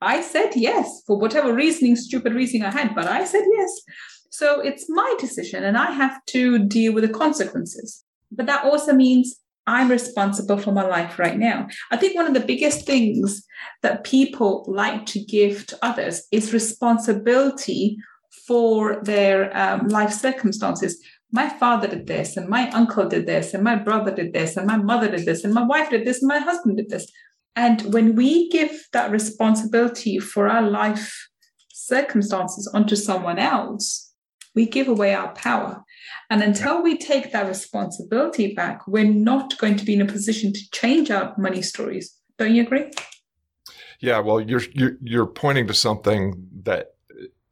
I 0.00 0.20
said 0.20 0.52
yes 0.56 1.02
for 1.06 1.18
whatever 1.18 1.54
reasoning, 1.54 1.96
stupid 1.96 2.34
reasoning 2.34 2.64
I 2.64 2.70
had, 2.70 2.94
but 2.94 3.06
I 3.06 3.24
said 3.24 3.44
yes. 3.52 3.70
So 4.30 4.60
it's 4.60 4.88
my 4.88 5.14
decision 5.20 5.62
and 5.62 5.76
I 5.76 5.92
have 5.92 6.24
to 6.26 6.58
deal 6.58 6.94
with 6.94 7.04
the 7.04 7.12
consequences. 7.12 8.02
But 8.30 8.46
that 8.46 8.64
also 8.64 8.94
means 8.94 9.36
I'm 9.66 9.90
responsible 9.90 10.58
for 10.58 10.72
my 10.72 10.86
life 10.86 11.18
right 11.18 11.38
now. 11.38 11.68
I 11.90 11.96
think 11.96 12.16
one 12.16 12.26
of 12.26 12.34
the 12.34 12.40
biggest 12.40 12.84
things 12.84 13.46
that 13.82 14.04
people 14.04 14.64
like 14.66 15.06
to 15.06 15.24
give 15.24 15.66
to 15.68 15.78
others 15.82 16.26
is 16.32 16.52
responsibility 16.52 17.96
for 18.46 19.00
their 19.04 19.56
um, 19.56 19.88
life 19.88 20.12
circumstances. 20.12 21.00
My 21.30 21.48
father 21.48 21.88
did 21.88 22.06
this, 22.06 22.36
and 22.36 22.48
my 22.48 22.70
uncle 22.70 23.08
did 23.08 23.26
this, 23.26 23.54
and 23.54 23.62
my 23.62 23.76
brother 23.76 24.14
did 24.14 24.32
this, 24.32 24.56
and 24.56 24.66
my 24.66 24.76
mother 24.76 25.10
did 25.10 25.24
this, 25.24 25.44
and 25.44 25.54
my 25.54 25.64
wife 25.64 25.90
did 25.90 26.04
this, 26.04 26.20
and 26.20 26.28
my 26.28 26.40
husband 26.40 26.76
did 26.76 26.90
this. 26.90 27.06
And 27.54 27.92
when 27.92 28.16
we 28.16 28.48
give 28.50 28.86
that 28.92 29.10
responsibility 29.10 30.18
for 30.18 30.48
our 30.48 30.62
life 30.62 31.28
circumstances 31.72 32.70
onto 32.74 32.96
someone 32.96 33.38
else, 33.38 34.12
we 34.54 34.66
give 34.66 34.88
away 34.88 35.14
our 35.14 35.32
power. 35.34 35.82
And 36.32 36.42
until 36.42 36.82
we 36.82 36.96
take 36.96 37.30
that 37.32 37.46
responsibility 37.46 38.54
back, 38.54 38.88
we're 38.88 39.04
not 39.04 39.58
going 39.58 39.76
to 39.76 39.84
be 39.84 39.92
in 39.92 40.00
a 40.00 40.06
position 40.06 40.50
to 40.54 40.70
change 40.70 41.10
our 41.10 41.34
money 41.36 41.60
stories. 41.60 42.18
Don't 42.38 42.54
you 42.54 42.62
agree? 42.62 42.90
Yeah, 44.00 44.18
well, 44.20 44.40
you're 44.40 44.62
you're, 44.72 44.96
you're 45.02 45.26
pointing 45.26 45.66
to 45.66 45.74
something 45.74 46.48
that 46.62 46.94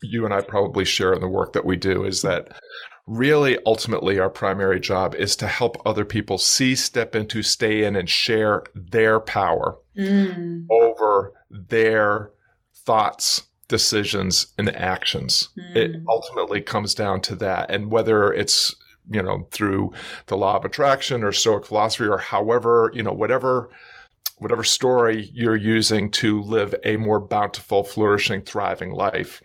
you 0.03 0.25
and 0.25 0.33
I 0.33 0.41
probably 0.41 0.87
share 0.87 1.13
in 1.13 1.21
the 1.21 1.29
work 1.29 1.53
that 1.53 1.67
we 1.67 1.77
do 1.77 2.05
is 2.05 2.23
that 2.23 2.59
really 3.07 3.59
ultimately 3.67 4.19
our 4.19 4.31
primary 4.31 4.81
job 4.81 5.15
is 5.15 5.37
to 5.37 5.47
help 5.47 5.77
other 5.85 6.07
people 6.07 6.39
see, 6.39 6.75
step 6.75 7.15
into, 7.15 7.43
stay 7.43 7.85
in, 7.85 7.97
and 7.97 8.09
share 8.09 8.63
their 8.75 9.21
power 9.21 9.77
mm. 9.95 10.65
over 10.71 11.35
their 11.51 12.31
thoughts, 12.75 13.43
decisions, 13.71 14.49
and 14.59 14.69
actions. 14.77 15.49
Mm. 15.59 15.77
It 15.77 16.03
ultimately 16.09 16.61
comes 16.61 16.95
down 16.95 17.23
to 17.23 17.37
that. 17.37 17.71
And 17.71 17.91
whether 17.91 18.33
it's 18.33 18.75
you 19.11 19.23
know 19.23 19.47
through 19.51 19.93
the 20.27 20.37
law 20.37 20.57
of 20.57 20.65
attraction 20.65 21.25
or 21.25 21.33
stoic 21.33 21.67
philosophy 21.67 22.05
or 22.05 22.19
however 22.19 22.91
you 22.95 23.03
know 23.03 23.13
whatever 23.13 23.71
whatever 24.37 24.63
story 24.63 25.31
you're 25.33 25.57
using 25.57 26.11
to 26.11 26.43
live 26.43 26.75
a 26.85 26.97
more 26.97 27.19
bountiful 27.19 27.83
flourishing 27.83 28.43
thriving 28.43 28.93
life 28.93 29.43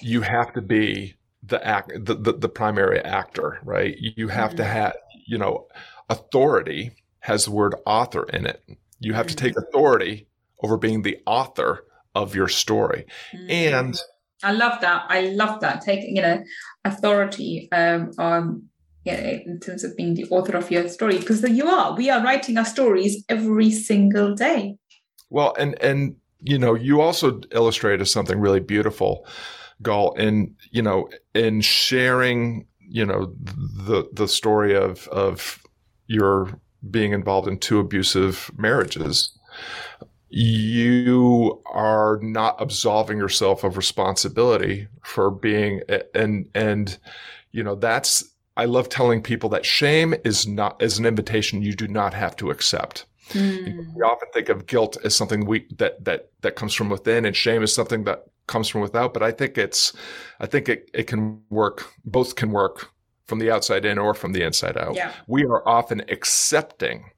you 0.00 0.22
have 0.22 0.52
to 0.52 0.62
be 0.62 1.14
the 1.42 1.64
act 1.66 1.92
the, 2.04 2.14
the, 2.14 2.32
the 2.32 2.48
primary 2.48 3.00
actor 3.00 3.58
right 3.64 3.96
you 3.98 4.28
have 4.28 4.50
mm-hmm. 4.50 4.58
to 4.58 4.64
have 4.64 4.96
you 5.26 5.36
know 5.36 5.66
authority 6.08 6.92
has 7.20 7.44
the 7.44 7.50
word 7.50 7.74
author 7.84 8.24
in 8.30 8.46
it 8.46 8.62
you 9.00 9.12
have 9.12 9.26
mm-hmm. 9.26 9.36
to 9.36 9.44
take 9.44 9.56
authority 9.56 10.26
over 10.62 10.76
being 10.76 11.02
the 11.02 11.18
author 11.26 11.84
of 12.14 12.34
your 12.34 12.48
story. 12.48 13.06
Mm-hmm. 13.34 13.50
and 13.50 14.00
i 14.42 14.52
love 14.52 14.80
that. 14.80 15.04
I 15.08 15.20
love 15.20 15.60
that. 15.60 15.82
Taking 15.82 16.16
you 16.16 16.22
know 16.22 16.42
authority 16.84 17.68
um 17.72 18.10
on 18.18 18.62
yeah, 19.04 19.38
in 19.46 19.60
terms 19.60 19.82
of 19.82 19.96
being 19.96 20.14
the 20.14 20.26
author 20.30 20.56
of 20.56 20.70
your 20.70 20.86
story. 20.88 21.18
Because 21.18 21.42
you 21.42 21.66
are. 21.66 21.96
We 21.96 22.10
are 22.10 22.22
writing 22.22 22.58
our 22.58 22.64
stories 22.64 23.24
every 23.28 23.70
single 23.70 24.34
day. 24.34 24.76
Well 25.30 25.54
and 25.58 25.80
and 25.82 26.16
you 26.42 26.58
know 26.58 26.74
you 26.74 27.00
also 27.00 27.40
illustrated 27.52 28.06
something 28.06 28.40
really 28.40 28.60
beautiful 28.60 29.26
Gul, 29.82 30.12
in 30.12 30.54
you 30.70 30.82
know, 30.82 31.08
in 31.34 31.60
sharing, 31.60 32.66
you 32.80 33.06
know, 33.06 33.34
the 33.42 34.08
the 34.12 34.28
story 34.28 34.76
of 34.76 35.08
of 35.08 35.62
your 36.06 36.60
being 36.90 37.12
involved 37.12 37.48
in 37.48 37.58
two 37.58 37.78
abusive 37.78 38.50
marriages, 38.56 39.36
you 40.30 41.60
are 41.66 42.18
not 42.22 42.56
absolving 42.60 43.18
yourself 43.18 43.64
of 43.64 43.76
responsibility 43.76 44.86
for 45.02 45.30
being 45.30 45.80
and 46.14 46.48
and 46.54 46.98
you 47.50 47.62
know 47.64 47.74
that's 47.74 48.24
I 48.56 48.66
love 48.66 48.88
telling 48.88 49.22
people 49.22 49.48
that 49.50 49.64
shame 49.64 50.14
is 50.24 50.46
not 50.46 50.80
is 50.80 50.98
an 50.98 51.06
invitation 51.06 51.62
you 51.62 51.74
do 51.74 51.88
not 51.88 52.14
have 52.14 52.36
to 52.36 52.50
accept. 52.50 53.06
Mm. 53.30 53.94
We 53.94 54.02
often 54.02 54.28
think 54.32 54.48
of 54.48 54.66
guilt 54.66 54.96
as 55.04 55.14
something 55.14 55.46
we 55.46 55.66
that 55.78 56.04
that 56.04 56.30
that 56.42 56.56
comes 56.56 56.74
from 56.74 56.90
within, 56.90 57.24
and 57.24 57.34
shame 57.34 57.62
is 57.62 57.74
something 57.74 58.04
that 58.04 58.26
comes 58.46 58.68
from 58.68 58.80
without. 58.82 59.14
But 59.14 59.22
I 59.22 59.30
think 59.30 59.56
it's, 59.56 59.92
I 60.40 60.46
think 60.46 60.68
it, 60.68 60.90
it 60.92 61.04
can 61.04 61.40
work. 61.50 61.86
Both 62.04 62.36
can 62.36 62.50
work 62.50 62.90
from 63.26 63.38
the 63.38 63.50
outside 63.50 63.84
in 63.84 63.98
or 63.98 64.12
from 64.12 64.32
the 64.32 64.42
inside 64.42 64.76
out. 64.76 64.96
Yeah. 64.96 65.12
We 65.26 65.44
are 65.44 65.66
often 65.66 66.02
accepting 66.08 67.10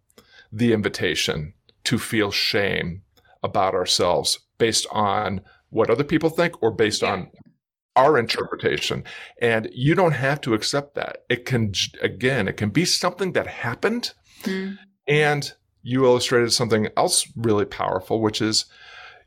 the 0.52 0.72
invitation 0.74 1.54
to 1.84 1.98
feel 1.98 2.30
shame 2.30 3.02
about 3.42 3.74
ourselves 3.74 4.38
based 4.58 4.86
on 4.92 5.40
what 5.70 5.90
other 5.90 6.04
people 6.04 6.30
think 6.30 6.62
or 6.62 6.70
based 6.70 7.02
yeah. 7.02 7.12
on 7.12 7.30
our 7.96 8.18
interpretation. 8.18 9.04
And 9.40 9.68
you 9.72 9.94
don't 9.94 10.12
have 10.12 10.40
to 10.42 10.54
accept 10.54 10.94
that. 10.94 11.24
It 11.28 11.44
can, 11.44 11.72
again, 12.00 12.48
it 12.48 12.56
can 12.56 12.70
be 12.70 12.84
something 12.84 13.32
that 13.32 13.46
happened. 13.46 14.12
Mm. 14.44 14.78
And 15.06 15.52
you 15.82 16.04
illustrated 16.04 16.52
something 16.52 16.88
else 16.96 17.26
really 17.36 17.64
powerful, 17.64 18.20
which 18.20 18.40
is 18.40 18.66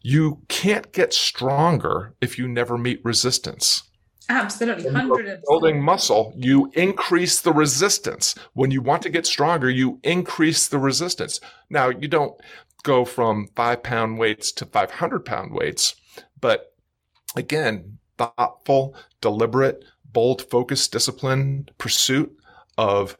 you 0.02 0.42
can't 0.48 0.92
get 0.92 1.14
stronger 1.14 2.14
if 2.22 2.38
you 2.38 2.48
never 2.48 2.78
meet 2.78 3.04
resistance. 3.04 3.84
Absolutely. 4.30 4.92
Hundred 4.92 5.42
building 5.48 5.82
muscle, 5.82 6.34
you 6.36 6.72
increase 6.74 7.42
the 7.42 7.54
resistance. 7.54 8.36
When 8.54 8.72
you 8.72 8.82
want 8.82 9.04
to 9.04 9.10
get 9.10 9.26
stronger, 9.26 9.70
you 9.70 10.00
increase 10.04 10.68
the 10.68 10.80
resistance. 10.80 11.40
Now, 11.70 11.90
you 11.90 12.08
don't 12.08 12.40
go 12.84 13.06
from 13.06 13.48
five 13.56 13.84
pound 13.84 14.18
weights 14.18 14.52
to 14.54 14.66
500 14.66 15.26
pound 15.26 15.54
weights, 15.54 15.96
but 16.40 16.74
again, 17.36 17.98
thoughtful, 18.18 18.96
deliberate, 19.22 19.84
bold, 20.06 20.50
focused, 20.50 20.92
disciplined 20.92 21.72
pursuit 21.78 22.36
of 22.78 23.18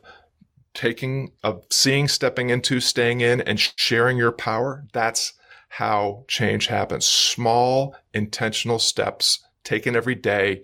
taking, 0.74 1.32
of 1.44 1.66
seeing, 1.72 2.08
stepping 2.08 2.50
into, 2.50 2.80
staying 2.80 3.22
in, 3.22 3.42
and 3.42 3.60
sharing 3.60 4.18
your 4.18 4.32
power. 4.32 4.86
That's 4.94 5.34
how 5.70 6.26
change 6.28 6.68
happens. 6.68 7.06
Small, 7.06 7.96
intentional 8.14 8.80
steps 8.80 9.46
taken 9.64 9.96
every 9.96 10.16
day, 10.16 10.62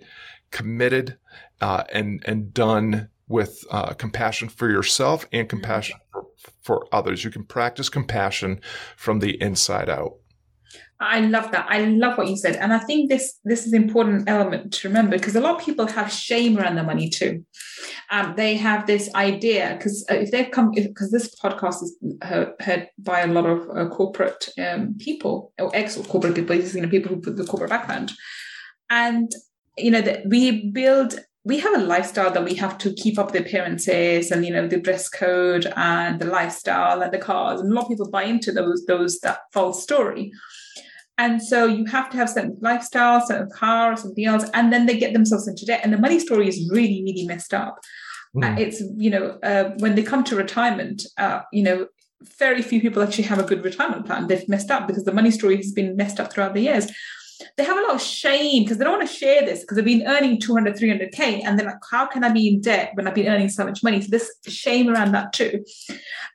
committed 0.52 1.18
uh, 1.60 1.84
and 1.92 2.22
and 2.26 2.54
done 2.54 3.08
with 3.28 3.64
uh, 3.70 3.94
compassion 3.94 4.48
for 4.48 4.70
yourself 4.70 5.26
and 5.32 5.48
compassion 5.48 5.96
for, 6.12 6.26
for 6.62 6.86
others. 6.92 7.24
You 7.24 7.30
can 7.30 7.44
practice 7.44 7.88
compassion 7.88 8.60
from 8.96 9.18
the 9.20 9.40
inside 9.40 9.88
out. 9.88 10.16
I 11.02 11.20
love 11.20 11.50
that. 11.50 11.66
I 11.68 11.84
love 11.86 12.16
what 12.16 12.28
you 12.28 12.36
said, 12.36 12.56
and 12.56 12.72
I 12.72 12.78
think 12.78 13.10
this 13.10 13.38
this 13.44 13.66
is 13.66 13.72
an 13.72 13.82
important 13.82 14.28
element 14.28 14.72
to 14.74 14.88
remember 14.88 15.16
because 15.16 15.34
a 15.34 15.40
lot 15.40 15.58
of 15.58 15.64
people 15.64 15.86
have 15.86 16.12
shame 16.12 16.56
around 16.56 16.76
their 16.76 16.84
money 16.84 17.10
too. 17.10 17.44
Um, 18.10 18.34
they 18.36 18.54
have 18.56 18.86
this 18.86 19.12
idea 19.14 19.74
because 19.76 20.06
uh, 20.10 20.14
if 20.14 20.30
they've 20.30 20.50
come 20.50 20.70
because 20.70 21.10
this 21.10 21.34
podcast 21.42 21.82
is 21.82 21.96
heard 22.22 22.88
by 22.98 23.20
a 23.20 23.26
lot 23.26 23.46
of 23.46 23.68
uh, 23.76 23.88
corporate 23.88 24.48
um, 24.58 24.94
people 24.98 25.52
or 25.58 25.74
ex 25.74 25.96
corporate 26.06 26.36
people, 26.36 26.54
you 26.54 26.80
know, 26.80 26.88
people 26.88 27.12
who 27.12 27.20
put 27.20 27.36
the 27.36 27.44
corporate 27.44 27.70
background, 27.70 28.12
and 28.88 29.32
you 29.78 29.90
know 29.90 30.00
that 30.00 30.26
we 30.26 30.70
build 30.70 31.18
we 31.44 31.58
have 31.58 31.74
a 31.74 31.84
lifestyle 31.84 32.30
that 32.30 32.44
we 32.44 32.54
have 32.54 32.78
to 32.78 32.92
keep 32.94 33.18
up 33.18 33.32
the 33.32 33.40
appearances 33.40 34.30
and 34.30 34.44
you 34.44 34.52
know 34.52 34.68
the 34.68 34.80
dress 34.80 35.08
code 35.08 35.72
and 35.76 36.20
the 36.20 36.26
lifestyle 36.26 37.02
and 37.02 37.12
the 37.12 37.18
cars 37.18 37.60
and 37.60 37.70
a 37.70 37.74
lot 37.74 37.82
of 37.82 37.88
people 37.88 38.10
buy 38.10 38.22
into 38.22 38.52
those 38.52 38.84
those 38.86 39.18
that 39.20 39.40
false 39.52 39.82
story 39.82 40.32
and 41.18 41.42
so 41.42 41.66
you 41.66 41.84
have 41.86 42.10
to 42.10 42.16
have 42.16 42.30
certain 42.30 42.56
lifestyle, 42.60 43.24
certain 43.24 43.50
car, 43.50 43.96
something 43.96 44.24
else, 44.24 44.48
and 44.54 44.72
then 44.72 44.86
they 44.86 44.98
get 44.98 45.12
themselves 45.12 45.46
into 45.46 45.66
debt. 45.66 45.80
And 45.84 45.92
the 45.92 45.98
money 45.98 46.18
story 46.18 46.48
is 46.48 46.68
really, 46.70 47.02
really 47.04 47.26
messed 47.26 47.52
up. 47.54 47.78
Mm. 48.34 48.44
Uh, 48.44 48.60
it's, 48.60 48.82
you 48.96 49.10
know, 49.10 49.38
uh, 49.42 49.70
when 49.78 49.94
they 49.94 50.02
come 50.02 50.24
to 50.24 50.36
retirement, 50.36 51.04
uh, 51.18 51.42
you 51.52 51.62
know, 51.62 51.86
very 52.38 52.62
few 52.62 52.80
people 52.80 53.02
actually 53.02 53.24
have 53.24 53.38
a 53.38 53.44
good 53.44 53.64
retirement 53.64 54.06
plan. 54.06 54.26
They've 54.26 54.48
messed 54.48 54.70
up 54.70 54.86
because 54.86 55.04
the 55.04 55.12
money 55.12 55.30
story 55.30 55.56
has 55.56 55.72
been 55.72 55.96
messed 55.96 56.18
up 56.18 56.32
throughout 56.32 56.54
the 56.54 56.62
years. 56.62 56.90
They 57.56 57.64
have 57.64 57.76
a 57.76 57.82
lot 57.82 57.94
of 57.94 58.02
shame 58.02 58.64
because 58.64 58.78
they 58.78 58.84
don't 58.84 58.98
want 58.98 59.08
to 59.08 59.14
share 59.14 59.42
this 59.42 59.60
because 59.60 59.76
they've 59.76 59.84
been 59.84 60.06
earning 60.06 60.40
200, 60.40 60.76
300K. 60.76 61.42
And 61.44 61.58
they're 61.58 61.66
like, 61.66 61.76
how 61.90 62.06
can 62.06 62.24
I 62.24 62.30
be 62.30 62.48
in 62.48 62.60
debt 62.60 62.92
when 62.94 63.06
I've 63.06 63.14
been 63.14 63.28
earning 63.28 63.48
so 63.48 63.64
much 63.64 63.82
money? 63.82 64.00
So 64.00 64.08
there's 64.10 64.30
shame 64.46 64.88
around 64.88 65.12
that 65.12 65.32
too. 65.32 65.64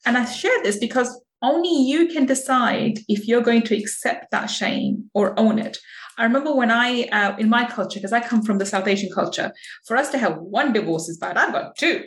And 0.06 0.17
I 0.17 0.26
share 0.26 0.63
this 0.63 0.78
because 0.78 1.20
only 1.41 1.70
you 1.70 2.08
can 2.08 2.26
decide 2.26 3.00
if 3.08 3.28
you're 3.28 3.41
going 3.41 3.62
to 3.63 3.78
accept 3.78 4.32
that 4.32 4.48
shame 4.48 5.10
or 5.13 5.39
own 5.39 5.60
it. 5.60 5.78
I 6.17 6.24
remember 6.24 6.54
when 6.54 6.72
I, 6.72 7.04
uh, 7.12 7.36
in 7.38 7.48
my 7.48 7.65
culture, 7.70 8.00
because 8.00 8.13
I 8.13 8.20
come 8.22 8.41
from 8.41 8.58
the 8.58 8.65
South 8.65 8.88
Asian 8.88 9.12
culture, 9.12 9.52
for 9.86 9.96
us 9.96 10.10
to 10.12 10.17
have 10.17 10.38
one 10.38 10.74
divorce 10.74 11.08
is 11.10 11.17
bad. 11.17 11.38
I've 11.38 11.54
got 11.54 11.76
two. 11.76 12.06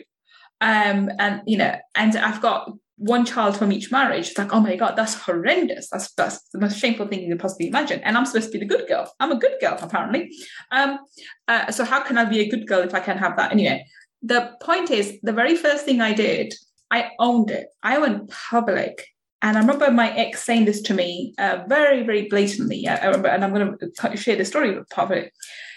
Um, 0.59 1.09
and, 1.17 1.41
you 1.47 1.57
know, 1.57 1.75
and 1.95 2.15
I've 2.17 2.41
got 2.41 2.71
one 3.01 3.25
child 3.25 3.57
from 3.57 3.71
each 3.71 3.91
marriage. 3.91 4.29
It's 4.29 4.37
like, 4.37 4.53
oh 4.53 4.59
my 4.59 4.75
God, 4.75 4.95
that's 4.95 5.15
horrendous. 5.15 5.89
That's, 5.89 6.11
that's 6.13 6.39
the 6.53 6.59
most 6.59 6.77
shameful 6.77 7.07
thing 7.07 7.21
you 7.21 7.29
can 7.29 7.39
possibly 7.39 7.67
imagine. 7.67 7.99
And 8.03 8.15
I'm 8.15 8.27
supposed 8.27 8.51
to 8.51 8.59
be 8.59 8.63
the 8.63 8.73
good 8.73 8.87
girl. 8.87 9.11
I'm 9.19 9.31
a 9.31 9.39
good 9.39 9.55
girl, 9.59 9.77
apparently. 9.81 10.31
Um, 10.71 10.99
uh, 11.47 11.71
so 11.71 11.83
how 11.83 12.03
can 12.03 12.19
I 12.19 12.25
be 12.25 12.41
a 12.41 12.49
good 12.49 12.67
girl 12.67 12.81
if 12.81 12.93
I 12.93 12.99
can't 12.99 13.19
have 13.19 13.37
that? 13.37 13.51
Anyway, 13.51 13.85
the 14.21 14.51
point 14.61 14.91
is, 14.91 15.17
the 15.23 15.33
very 15.33 15.55
first 15.55 15.83
thing 15.83 15.99
I 15.99 16.13
did, 16.13 16.53
I 16.91 17.09
owned 17.17 17.49
it. 17.49 17.67
I 17.81 17.97
went 17.97 18.29
public. 18.29 19.07
And 19.41 19.57
I 19.57 19.61
remember 19.61 19.89
my 19.89 20.15
ex 20.15 20.43
saying 20.43 20.65
this 20.65 20.81
to 20.83 20.93
me 20.93 21.33
uh, 21.39 21.63
very, 21.67 22.03
very 22.03 22.27
blatantly. 22.29 22.87
I 22.87 23.03
remember, 23.07 23.29
and 23.29 23.43
I'm 23.43 23.51
going 23.51 23.77
to 23.79 24.17
share 24.17 24.35
the 24.35 24.45
story 24.45 24.77
with 24.77 24.87
part 24.89 25.11
of 25.11 25.17
it. 25.17 25.33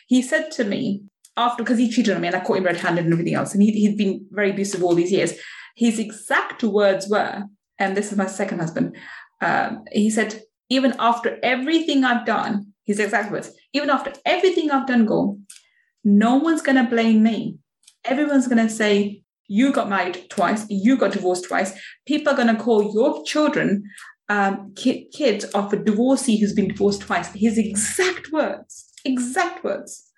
He 0.08 0.20
said 0.20 0.50
to 0.52 0.64
me 0.64 1.00
after, 1.38 1.62
because 1.62 1.78
he 1.78 1.90
cheated 1.90 2.14
on 2.14 2.20
me 2.20 2.28
and 2.28 2.36
I 2.36 2.44
caught 2.44 2.58
him 2.58 2.64
red 2.64 2.76
handed 2.76 3.06
and 3.06 3.14
everything 3.14 3.34
else, 3.34 3.54
and 3.54 3.62
he, 3.62 3.72
he'd 3.72 3.96
been 3.96 4.26
very 4.30 4.50
abusive 4.50 4.82
all 4.84 4.94
these 4.94 5.10
years. 5.10 5.32
His 5.74 5.98
exact 5.98 6.62
words 6.62 7.08
were, 7.08 7.44
and 7.78 7.96
this 7.96 8.12
is 8.12 8.18
my 8.18 8.26
second 8.26 8.60
husband, 8.60 8.96
um, 9.40 9.84
he 9.92 10.10
said, 10.10 10.40
even 10.70 10.94
after 10.98 11.38
everything 11.42 12.04
I've 12.04 12.26
done, 12.26 12.72
his 12.84 12.98
exact 12.98 13.30
words, 13.32 13.50
even 13.72 13.90
after 13.90 14.12
everything 14.24 14.70
I've 14.70 14.86
done, 14.86 15.06
go, 15.06 15.38
no 16.04 16.36
one's 16.36 16.62
going 16.62 16.82
to 16.82 16.90
blame 16.90 17.22
me. 17.22 17.58
Everyone's 18.04 18.48
going 18.48 18.66
to 18.66 18.72
say, 18.72 19.22
you 19.46 19.72
got 19.72 19.88
married 19.88 20.30
twice, 20.30 20.66
you 20.70 20.96
got 20.96 21.12
divorced 21.12 21.48
twice. 21.48 21.72
People 22.06 22.32
are 22.32 22.36
going 22.36 22.54
to 22.54 22.62
call 22.62 22.94
your 22.94 23.24
children 23.24 23.84
um, 24.28 24.72
ki- 24.74 25.08
kids 25.12 25.44
of 25.46 25.72
a 25.72 25.76
divorcee 25.76 26.38
who's 26.38 26.54
been 26.54 26.68
divorced 26.68 27.02
twice. 27.02 27.28
His 27.34 27.58
exact 27.58 28.32
words, 28.32 28.90
exact 29.04 29.64
words. 29.64 30.10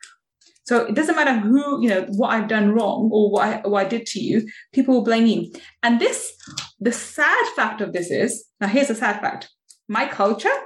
So 0.67 0.85
it 0.85 0.95
doesn't 0.95 1.15
matter 1.15 1.39
who, 1.39 1.81
you 1.81 1.89
know, 1.89 2.03
what 2.11 2.31
I've 2.31 2.49
done 2.49 2.73
wrong 2.73 3.09
or 3.13 3.31
what 3.31 3.47
I, 3.47 3.69
what 3.69 3.87
I 3.87 3.89
did 3.89 4.05
to 4.07 4.21
you, 4.21 4.47
people 4.73 4.95
will 4.95 5.05
blame 5.05 5.25
me. 5.25 5.53
And 5.83 6.01
this, 6.01 6.33
the 6.81 6.93
sad 6.93 7.47
fact 7.55 7.81
of 7.81 7.93
this 7.93 8.11
is 8.11 8.47
now 8.61 8.67
here's 8.67 8.89
the 8.89 8.95
sad 8.95 9.21
fact 9.21 9.49
my 9.89 10.07
culture, 10.07 10.57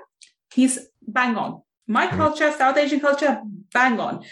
he's 0.55 0.79
bang 1.07 1.37
on. 1.37 1.61
My 1.87 2.07
mm. 2.07 2.17
culture, 2.17 2.51
South 2.53 2.79
Asian 2.79 3.01
culture, 3.01 3.43
bang 3.75 4.01
on. 4.01 4.25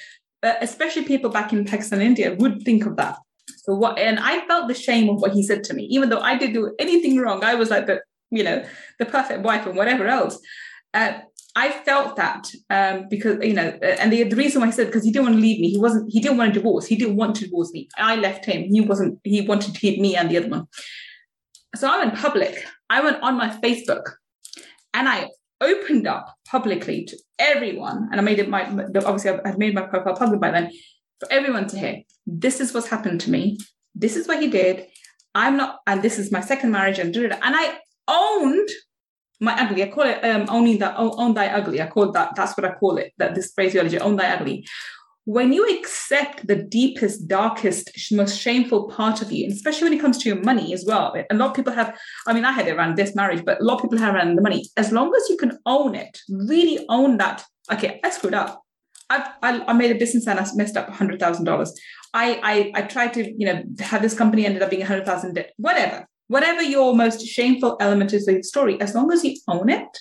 Uh, 0.42 0.54
especially 0.60 1.02
people 1.04 1.30
back 1.30 1.52
in 1.52 1.64
Pakistan, 1.64 2.00
India 2.00 2.34
would 2.38 2.62
think 2.62 2.86
of 2.86 2.96
that. 2.96 3.18
So 3.64 3.74
what? 3.74 3.98
And 3.98 4.18
I 4.20 4.46
felt 4.46 4.68
the 4.68 4.74
shame 4.74 5.08
of 5.10 5.20
what 5.20 5.32
he 5.32 5.42
said 5.42 5.64
to 5.64 5.74
me, 5.74 5.82
even 5.90 6.08
though 6.08 6.20
I 6.20 6.38
didn't 6.38 6.54
do 6.54 6.74
anything 6.78 7.18
wrong. 7.18 7.44
I 7.44 7.54
was 7.54 7.70
like 7.70 7.86
the, 7.86 8.00
you 8.30 8.44
know, 8.44 8.64
the 8.98 9.04
perfect 9.04 9.42
wife 9.42 9.66
and 9.66 9.76
whatever 9.76 10.06
else. 10.06 10.38
Uh, 10.94 11.18
I 11.58 11.72
felt 11.72 12.14
that 12.14 12.52
um, 12.70 13.08
because 13.10 13.44
you 13.44 13.52
know, 13.52 13.68
and 14.02 14.12
the, 14.12 14.22
the 14.22 14.36
reason 14.36 14.60
why 14.60 14.68
I 14.68 14.70
said 14.70 14.86
because 14.86 15.04
he 15.04 15.10
didn't 15.10 15.26
want 15.26 15.36
to 15.38 15.42
leave 15.42 15.58
me. 15.58 15.70
He 15.70 15.78
wasn't. 15.78 16.08
He 16.08 16.20
didn't 16.20 16.38
want 16.38 16.54
to 16.54 16.60
divorce. 16.60 16.86
He 16.86 16.94
didn't 16.94 17.16
want 17.16 17.34
to 17.36 17.46
divorce 17.46 17.72
me. 17.72 17.88
I 17.96 18.14
left 18.14 18.44
him. 18.44 18.68
He 18.70 18.80
wasn't. 18.80 19.18
He 19.24 19.40
wanted 19.40 19.74
to 19.74 19.80
keep 19.80 20.00
me 20.00 20.14
and 20.14 20.30
the 20.30 20.36
other 20.36 20.48
one. 20.48 20.68
So 21.74 21.88
I 21.92 21.98
went 21.98 22.14
public. 22.14 22.64
I 22.88 23.00
went 23.00 23.20
on 23.22 23.36
my 23.36 23.48
Facebook, 23.48 24.04
and 24.94 25.08
I 25.08 25.30
opened 25.60 26.06
up 26.06 26.32
publicly 26.48 27.04
to 27.06 27.18
everyone, 27.40 28.08
and 28.12 28.20
I 28.20 28.22
made 28.22 28.38
it 28.38 28.48
my 28.48 28.62
obviously 29.04 29.32
I've 29.44 29.58
made 29.58 29.74
my 29.74 29.82
profile 29.82 30.14
public 30.14 30.40
by 30.40 30.52
then 30.52 30.70
for 31.18 31.26
everyone 31.32 31.66
to 31.70 31.76
hear. 31.76 32.02
This 32.24 32.60
is 32.60 32.72
what's 32.72 32.88
happened 32.88 33.20
to 33.22 33.32
me. 33.32 33.58
This 33.96 34.14
is 34.14 34.28
what 34.28 34.40
he 34.40 34.48
did. 34.48 34.86
I'm 35.34 35.56
not, 35.56 35.78
and 35.88 36.02
this 36.02 36.20
is 36.20 36.30
my 36.30 36.40
second 36.40 36.70
marriage, 36.70 37.00
and 37.00 37.16
and 37.16 37.56
I 37.64 37.78
owned 38.06 38.68
my 39.40 39.60
ugly. 39.60 39.82
I 39.82 39.88
call 39.88 40.04
it 40.04 40.24
um, 40.24 40.46
owning 40.48 40.78
that 40.78 40.94
own 40.96 41.34
thy 41.34 41.48
ugly. 41.48 41.80
I 41.80 41.86
call 41.86 42.10
that 42.12 42.34
that's 42.34 42.56
what 42.56 42.64
I 42.64 42.74
call 42.74 42.98
it. 42.98 43.12
That 43.18 43.34
this 43.34 43.52
phraseology, 43.52 43.98
own 43.98 44.16
thy 44.16 44.34
ugly. 44.34 44.66
When 45.24 45.52
you 45.52 45.78
accept 45.78 46.46
the 46.46 46.56
deepest, 46.56 47.28
darkest, 47.28 47.90
most 48.12 48.40
shameful 48.40 48.88
part 48.88 49.20
of 49.20 49.30
you, 49.30 49.44
and 49.44 49.52
especially 49.52 49.90
when 49.90 49.98
it 49.98 50.00
comes 50.00 50.16
to 50.18 50.28
your 50.28 50.42
money 50.42 50.72
as 50.72 50.86
well, 50.86 51.14
a 51.30 51.34
lot 51.34 51.50
of 51.50 51.54
people 51.54 51.72
have. 51.72 51.96
I 52.26 52.32
mean, 52.32 52.44
I 52.44 52.52
had 52.52 52.66
it 52.66 52.76
around 52.76 52.96
this 52.96 53.14
marriage, 53.14 53.44
but 53.44 53.60
a 53.60 53.64
lot 53.64 53.76
of 53.76 53.82
people 53.82 53.98
have 53.98 54.14
around 54.14 54.36
the 54.36 54.42
money. 54.42 54.64
As 54.76 54.90
long 54.90 55.14
as 55.14 55.28
you 55.28 55.36
can 55.36 55.58
own 55.66 55.94
it, 55.94 56.18
really 56.28 56.84
own 56.88 57.18
that. 57.18 57.44
Okay, 57.70 58.00
I 58.02 58.10
screwed 58.10 58.34
up. 58.34 58.62
I, 59.10 59.30
I, 59.42 59.64
I 59.68 59.72
made 59.72 59.90
a 59.90 59.98
business 59.98 60.26
and 60.26 60.38
I 60.38 60.46
messed 60.54 60.76
up 60.76 60.88
hundred 60.88 61.20
thousand 61.20 61.44
dollars. 61.44 61.78
I, 62.14 62.40
I 62.42 62.80
I 62.80 62.82
tried 62.82 63.12
to 63.14 63.22
you 63.22 63.46
know 63.46 63.62
have 63.80 64.02
this 64.02 64.14
company 64.14 64.46
ended 64.46 64.62
up 64.62 64.70
being 64.70 64.82
a 64.82 64.86
hundred 64.86 65.04
thousand. 65.04 65.44
Whatever 65.56 66.06
whatever 66.28 66.62
your 66.62 66.94
most 66.94 67.26
shameful 67.26 67.76
element 67.80 68.12
is 68.12 68.28
in 68.28 68.36
the 68.36 68.42
story, 68.44 68.80
as 68.80 68.94
long 68.94 69.12
as 69.12 69.24
you 69.24 69.36
own 69.48 69.68
it, 69.68 69.98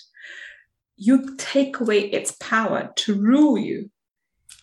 you 0.96 1.36
take 1.36 1.80
away 1.80 2.00
its 2.00 2.36
power 2.40 2.90
to 2.96 3.14
rule 3.14 3.58
you. 3.58 3.90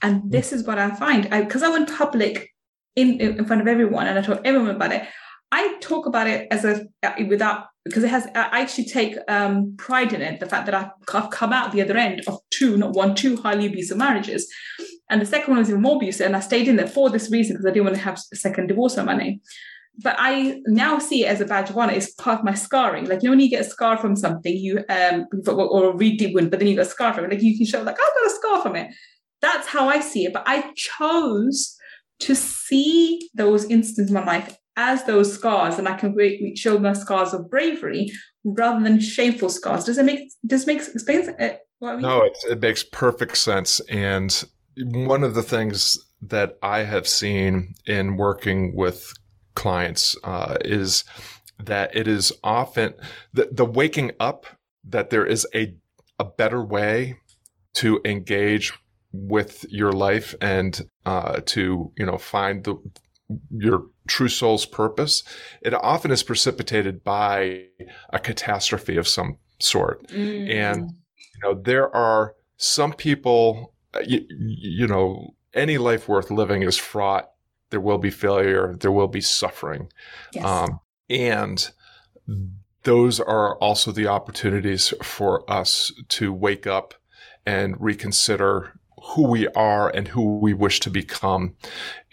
And 0.02 0.22
hmm. 0.22 0.30
this 0.30 0.54
is 0.54 0.66
what 0.66 0.80
I 0.80 0.92
find. 0.92 1.30
Because 1.30 1.64
I, 1.64 1.68
I, 1.68 1.72
went 1.72 1.96
public 1.96 2.50
in, 2.96 3.20
in 3.20 3.46
front 3.46 3.62
of 3.62 3.68
everyone 3.68 4.08
and 4.08 4.18
I 4.18 4.22
told 4.22 4.40
everyone 4.46 4.76
about 4.76 4.92
it. 4.92 5.08
I 5.52 5.78
talk 5.80 6.06
about 6.06 6.28
it 6.28 6.48
as 6.52 6.66
a 6.66 6.86
without 7.30 7.68
because 7.86 8.04
it 8.04 8.10
has. 8.10 8.26
I 8.36 8.62
actually 8.62 8.86
take 8.86 9.16
um, 9.30 9.76
pride 9.78 10.12
in 10.12 10.22
it. 10.22 10.40
The 10.40 10.48
fact 10.48 10.66
that 10.66 10.74
I've 10.74 11.30
come 11.30 11.54
out 11.54 11.72
the 11.72 11.84
other 11.84 11.96
end 11.96 12.24
of 12.28 12.40
two, 12.50 12.76
not 12.76 12.94
one, 12.94 13.16
two 13.16 13.38
highly 13.38 13.68
abusive 13.68 13.96
marriages, 13.96 14.52
and 15.10 15.22
the 15.22 15.26
second 15.26 15.52
one 15.52 15.60
was 15.60 15.70
even 15.70 15.84
more 15.84 15.98
abusive. 15.98 16.26
And 16.26 16.36
I 16.36 16.40
stayed 16.40 16.68
in 16.68 16.78
there 16.78 16.88
for 16.88 17.10
this 17.10 17.32
reason 17.32 17.56
because 17.56 17.68
I 17.68 17.70
didn't 17.70 17.86
want 17.86 17.96
to 17.96 18.02
have 18.02 18.20
a 18.34 18.36
second 18.36 18.68
divorce 18.68 18.98
on 18.98 19.06
my 19.06 19.16
name 19.16 19.40
but 20.02 20.16
I 20.18 20.62
now 20.68 21.00
see 21.00 21.26
it 21.26 21.28
as 21.28 21.42
a 21.42 21.46
badge 21.46 21.70
of 21.70 21.78
honor. 21.78 21.94
It's 21.94 22.14
part 22.14 22.40
of 22.40 22.46
my 22.46 22.54
scarring. 22.54 23.06
Like 23.06 23.24
you 23.24 23.30
know, 23.30 23.32
when 23.32 23.40
you 23.40 23.50
get 23.50 23.66
a 23.66 23.70
scar 23.70 23.98
from 23.98 24.16
something, 24.16 24.56
you 24.56 24.84
um 24.90 25.28
or 25.48 25.92
a 25.92 25.96
really 25.96 26.18
deep 26.18 26.36
wound, 26.36 26.52
but 26.52 26.60
then 26.60 26.68
you 26.68 26.76
got 26.76 26.88
a 26.88 26.90
scar 26.90 27.14
from 27.14 27.26
it. 27.26 27.32
Like 27.32 27.42
you 27.42 27.58
can 27.58 27.66
show 27.66 27.82
like 27.82 27.96
I've 27.96 27.98
got 27.98 28.28
a 28.28 28.36
scar 28.36 28.62
from 28.62 28.76
it. 28.76 28.94
That's 29.42 29.68
how 29.68 29.90
I 29.90 30.00
see 30.00 30.26
it. 30.26 30.34
But 30.34 30.44
I 30.46 30.72
chose 30.76 31.78
to 32.20 32.36
see 32.36 33.30
those 33.34 33.66
instances 33.66 34.10
in 34.10 34.14
my 34.14 34.26
life 34.26 34.58
as 34.78 35.04
those 35.06 35.34
scars, 35.34 35.78
and 35.78 35.88
I 35.88 35.96
can 35.96 36.16
show 36.56 36.78
my 36.78 36.94
scars 36.94 37.34
of 37.34 37.50
bravery 37.50 38.12
rather 38.44 38.84
than 38.84 39.00
shameful 39.00 39.50
scars. 39.50 39.86
Does 39.86 39.98
it 39.98 40.06
make 40.06 40.32
does 40.46 40.64
it 40.64 40.68
make 40.68 40.82
sense? 40.82 41.30
Uh, 41.40 41.56
I 41.82 41.94
mean? 41.94 42.02
No, 42.02 42.24
it, 42.24 42.38
it 42.50 42.62
makes 42.62 42.84
perfect 42.84 43.38
sense. 43.38 43.80
And 43.90 44.44
one 44.78 45.24
of 45.24 45.36
the 45.36 45.44
things 45.44 45.98
that 46.22 46.58
I 46.62 46.80
have 46.80 47.08
seen 47.08 47.76
in 47.86 48.18
working 48.18 48.76
with 48.76 49.14
clients 49.56 50.16
uh, 50.24 50.58
is 50.64 51.04
that 51.64 51.96
it 51.96 52.08
is 52.08 52.32
often 52.44 52.94
the, 53.34 53.50
the 53.52 53.66
waking 53.66 54.12
up 54.20 54.46
that 54.84 55.10
there 55.10 55.26
is 55.26 55.48
a 55.56 55.76
a 56.20 56.26
better 56.26 56.64
way 56.64 57.18
to 57.74 58.00
engage 58.06 58.74
with 59.12 59.66
your 59.70 59.92
life 59.92 60.36
and 60.42 60.88
uh, 61.06 61.40
to 61.46 61.92
you 61.98 62.06
know 62.06 62.18
find 62.18 62.64
the 62.64 62.76
your 63.50 63.86
true 64.08 64.30
soul's 64.30 64.66
purpose. 64.66 65.24
It 65.62 65.74
often 65.74 66.12
is 66.12 66.24
precipitated 66.24 67.04
by 67.04 67.64
a 68.12 68.20
catastrophe 68.20 68.98
of 68.98 69.08
some 69.08 69.38
sort, 69.60 70.08
mm. 70.08 70.54
and 70.54 70.92
you 70.92 71.40
know 71.44 71.62
there 71.62 71.94
are 71.96 72.36
some 72.58 72.94
people. 72.94 73.74
You, 74.06 74.26
you 74.30 74.88
know, 74.88 75.36
any 75.54 75.78
life 75.78 76.10
worth 76.10 76.30
living 76.30 76.64
is 76.64 76.76
fraught 76.76 77.30
there 77.76 77.82
will 77.82 77.98
be 77.98 78.10
failure, 78.10 78.74
there 78.80 78.92
will 78.92 79.10
be 79.10 79.20
suffering. 79.20 79.92
Yes. 80.32 80.46
Um, 80.46 80.80
and 81.10 81.70
those 82.84 83.20
are 83.20 83.58
also 83.58 83.92
the 83.92 84.08
opportunities 84.08 84.94
for 85.04 85.44
us 85.52 85.92
to 86.08 86.32
wake 86.32 86.66
up 86.66 86.94
and 87.46 87.76
reconsider 87.78 88.80
who 89.04 89.28
we 89.28 89.50
are 89.50 89.90
and 89.90 90.08
who 90.08 90.40
we 90.40 90.54
wish 90.54 90.80
to 90.80 90.90
become. 90.90 91.54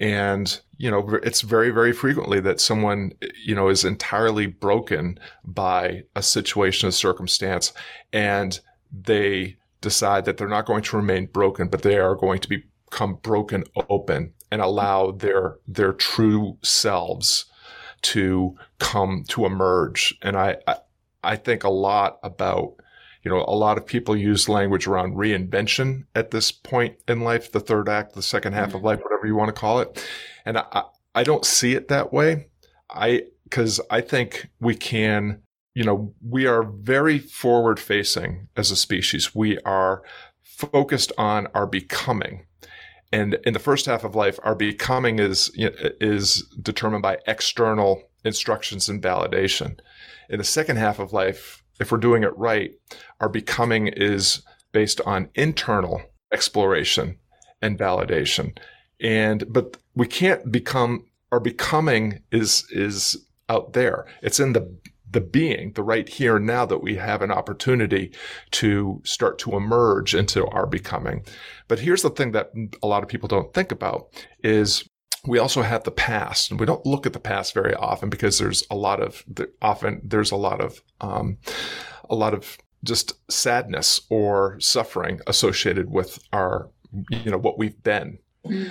And, 0.01 0.61
you 0.79 0.91
know, 0.91 1.09
it's 1.23 1.43
very, 1.43 1.71
very 1.71 1.93
frequently 1.93 2.41
that 2.41 2.61
someone, 2.61 3.13
you 3.45 3.55
know, 3.55 3.69
is 3.69 3.85
entirely 3.85 4.47
broken 4.49 5.17
by 5.45 6.03
a 6.17 6.25
situation, 6.25 6.89
a 6.89 6.93
circumstance, 6.93 7.73
and 8.13 8.59
they 8.91 9.59
decide 9.81 10.25
that 10.25 10.39
they're 10.39 10.49
not 10.49 10.67
going 10.67 10.83
to 10.83 10.97
remain 10.97 11.27
broken, 11.27 11.69
but 11.69 11.83
they 11.83 11.99
are 11.99 12.17
going 12.17 12.41
to 12.41 12.49
become 12.49 13.15
broken 13.23 13.63
open 13.89 14.35
and 14.53 14.61
allow 14.61 15.11
their 15.11 15.57
their 15.67 15.95
true 15.95 16.59
selves 16.63 17.47
to 18.03 18.55
come 18.79 19.25
to 19.29 19.47
emerge. 19.47 20.15
And 20.21 20.37
I, 20.37 20.59
I, 20.67 20.77
I 21.25 21.37
think 21.37 21.65
a 21.65 21.71
lot 21.71 22.19
about 22.23 22.75
you 23.25 23.31
know, 23.31 23.45
a 23.47 23.55
lot 23.55 23.79
of 23.79 23.87
people 23.87 24.17
use 24.17 24.49
language 24.49 24.89
around 24.89 25.15
reinvention 25.15 26.07
at 26.15 26.33
this 26.33 26.51
point 26.51 26.97
in 27.07 27.21
life, 27.21 27.53
the 27.53 27.61
third 27.61 27.89
act, 27.89 28.15
the 28.15 28.23
second 28.23 28.53
half 28.53 28.69
mm-hmm. 28.69 28.79
of 28.79 28.83
life, 28.83 29.01
whatever 29.01 29.27
you 29.27 29.37
want 29.37 29.49
to 29.49 29.61
call 29.61 29.79
it. 29.79 30.05
And 30.45 30.59
I, 30.59 30.83
I 31.15 31.23
don't 31.23 31.45
see 31.45 31.75
it 31.75 31.87
that 31.87 32.13
way. 32.13 32.49
I, 32.91 33.23
cause 33.49 33.81
I 33.91 34.01
think 34.01 34.51
we 34.59 34.75
can, 34.75 35.41
you 35.73 35.85
know, 35.85 36.13
we 36.21 36.47
are 36.47 36.65
very 36.65 37.21
forward 37.21 37.79
facing 37.79 38.49
as 38.57 38.73
a 38.73 38.77
species. 38.77 39.37
We 39.37 39.57
are 39.61 40.03
focused 40.43 41.13
on 41.17 41.47
our 41.55 41.69
becoming. 41.69 42.47
And 43.13 43.35
in 43.45 43.53
the 43.53 43.59
first 43.59 43.87
half 43.87 44.05
of 44.05 44.15
life, 44.15 44.41
our 44.43 44.55
becoming 44.55 45.19
is, 45.19 45.51
is 45.57 46.45
determined 46.61 47.03
by 47.03 47.19
external 47.27 48.03
instructions 48.25 48.89
and 48.89 49.03
validation. 49.03 49.79
In 50.31 50.39
the 50.39 50.45
second 50.45 50.77
half 50.77 50.99
of 50.99 51.13
life, 51.13 51.63
if 51.79 51.93
we're 51.93 51.99
doing 51.99 52.23
it 52.23 52.37
right, 52.37 52.73
our 53.21 53.29
becoming 53.29 53.89
is 53.89 54.43
based 54.73 55.01
on 55.03 55.29
internal 55.35 56.01
exploration 56.33 57.19
and 57.61 57.79
validation. 57.79 58.57
And, 59.01 59.45
but 59.53 59.77
we 59.95 60.07
can't 60.07 60.51
become, 60.51 61.05
our 61.31 61.41
becoming 61.41 62.23
is, 62.31 62.67
is 62.71 63.27
out 63.49 63.75
there. 63.75 64.07
It's 64.23 64.41
in 64.41 64.55
the 64.55 64.75
the 65.13 65.21
being, 65.21 65.73
the 65.73 65.83
right 65.83 66.09
here 66.09 66.37
and 66.37 66.47
now 66.47 66.67
that 66.67 66.83
we 66.83 66.97
have 66.97 67.23
an 67.23 67.31
opportunity 67.31 68.13
to 68.51 69.01
start 69.05 69.39
to 69.39 69.57
emerge 69.57 70.15
into 70.15 70.47
our 70.47 70.67
becoming. 70.67 71.25
But 71.69 71.81
here's 71.81 72.03
the 72.03 72.11
thing 72.11 72.33
that 72.33 72.51
a 72.83 72.87
lot 72.87 73.03
of 73.03 73.09
people 73.09 73.29
don't 73.29 73.53
think 73.55 73.73
about 73.73 74.09
is 74.43 74.89
we 75.27 75.39
also 75.39 75.63
have 75.63 75.85
the 75.85 75.91
past 75.91 76.51
and 76.51 76.59
we 76.59 76.67
don't 76.67 76.85
look 76.85 77.07
at 77.07 77.13
the 77.13 77.21
past 77.21 77.55
very 77.55 77.75
often 77.75 78.11
because 78.11 78.39
there's 78.39 78.65
a 78.71 78.75
lot 78.75 79.01
of 79.01 79.25
often 79.61 80.01
there's 80.05 80.33
a 80.33 80.37
lot 80.37 80.61
of 80.61 80.83
um, 81.01 81.39
a 82.11 82.15
lot 82.15 82.35
of 82.35 82.59
just 82.85 83.15
sadness 83.31 84.01
or 84.11 84.59
suffering 84.59 85.21
associated 85.27 85.91
with 85.91 86.19
our 86.33 86.71
you 87.11 87.31
know 87.31 87.39
what 87.39 87.57
we've 87.57 87.81
been 87.85 88.19
mm. 88.45 88.69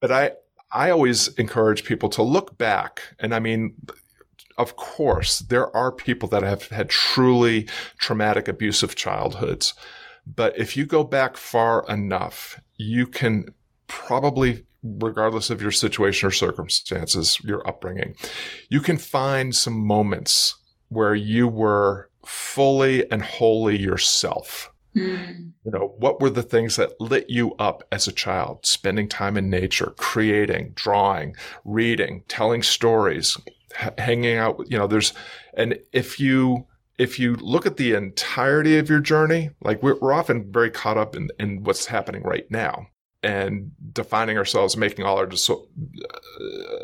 but 0.00 0.12
i 0.12 0.30
i 0.70 0.90
always 0.90 1.28
encourage 1.34 1.84
people 1.84 2.08
to 2.08 2.22
look 2.22 2.56
back 2.56 3.02
and 3.18 3.34
i 3.34 3.40
mean 3.40 3.74
of 4.58 4.76
course 4.76 5.40
there 5.40 5.74
are 5.76 5.90
people 5.90 6.28
that 6.28 6.42
have 6.42 6.68
had 6.68 6.88
truly 6.88 7.68
traumatic 7.98 8.48
abusive 8.48 8.94
childhoods 8.94 9.74
but 10.26 10.56
if 10.58 10.76
you 10.76 10.86
go 10.86 11.02
back 11.02 11.36
far 11.36 11.84
enough 11.88 12.60
you 12.76 13.06
can 13.06 13.46
probably 13.86 14.64
regardless 14.82 15.50
of 15.50 15.62
your 15.62 15.70
situation 15.70 16.26
or 16.26 16.32
circumstances, 16.32 17.38
your 17.44 17.66
upbringing, 17.68 18.16
you 18.68 18.80
can 18.80 18.98
find 18.98 19.54
some 19.54 19.86
moments 19.86 20.56
where 20.88 21.14
you 21.14 21.48
were 21.48 22.10
fully 22.24 23.10
and 23.10 23.22
wholly 23.22 23.78
yourself. 23.78 24.72
Mm. 24.96 25.52
You 25.64 25.70
know, 25.70 25.94
what 25.98 26.20
were 26.20 26.30
the 26.30 26.42
things 26.42 26.76
that 26.76 27.00
lit 27.00 27.30
you 27.30 27.54
up 27.54 27.82
as 27.90 28.06
a 28.06 28.12
child? 28.12 28.66
Spending 28.66 29.08
time 29.08 29.36
in 29.36 29.48
nature, 29.48 29.94
creating, 29.96 30.72
drawing, 30.74 31.34
reading, 31.64 32.24
telling 32.28 32.62
stories, 32.62 33.38
hanging 33.98 34.36
out. 34.36 34.64
You 34.68 34.78
know, 34.78 34.86
there's, 34.86 35.12
and 35.54 35.78
if 35.92 36.18
you, 36.20 36.66
if 36.98 37.18
you 37.18 37.36
look 37.36 37.66
at 37.66 37.76
the 37.76 37.94
entirety 37.94 38.78
of 38.78 38.88
your 38.88 39.00
journey, 39.00 39.50
like 39.62 39.82
we're, 39.82 39.98
we're 40.00 40.12
often 40.12 40.52
very 40.52 40.70
caught 40.70 40.98
up 40.98 41.16
in, 41.16 41.30
in 41.38 41.62
what's 41.64 41.86
happening 41.86 42.22
right 42.22 42.48
now 42.50 42.86
and 43.22 43.70
defining 43.92 44.36
ourselves, 44.36 44.76
making 44.76 45.04
all 45.04 45.16
our 45.16 45.28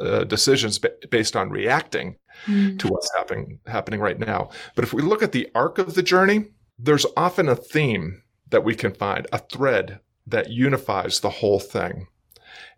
uh, 0.01 0.25
decisions 0.25 0.79
based 1.11 1.37
on 1.37 1.51
reacting 1.51 2.17
mm. 2.47 2.79
to 2.79 2.89
what's 2.89 3.11
happening 3.17 3.59
happening 3.67 4.01
right 4.01 4.19
now. 4.19 4.49
But 4.75 4.85
if 4.85 4.93
we 4.93 5.03
look 5.03 5.23
at 5.23 5.33
the 5.33 5.49
arc 5.55 5.79
of 5.79 5.95
the 5.95 6.03
journey, 6.03 6.47
there's 6.79 7.07
often 7.17 7.49
a 7.49 7.57
theme 7.57 8.23
that 8.51 8.65
we 8.65 8.75
can 8.75 8.95
find, 8.95 9.27
a 9.33 9.39
thread 9.39 10.01
that 10.27 10.51
unifies 10.51 11.21
the 11.21 11.31
whole 11.31 11.61
thing. 11.61 12.07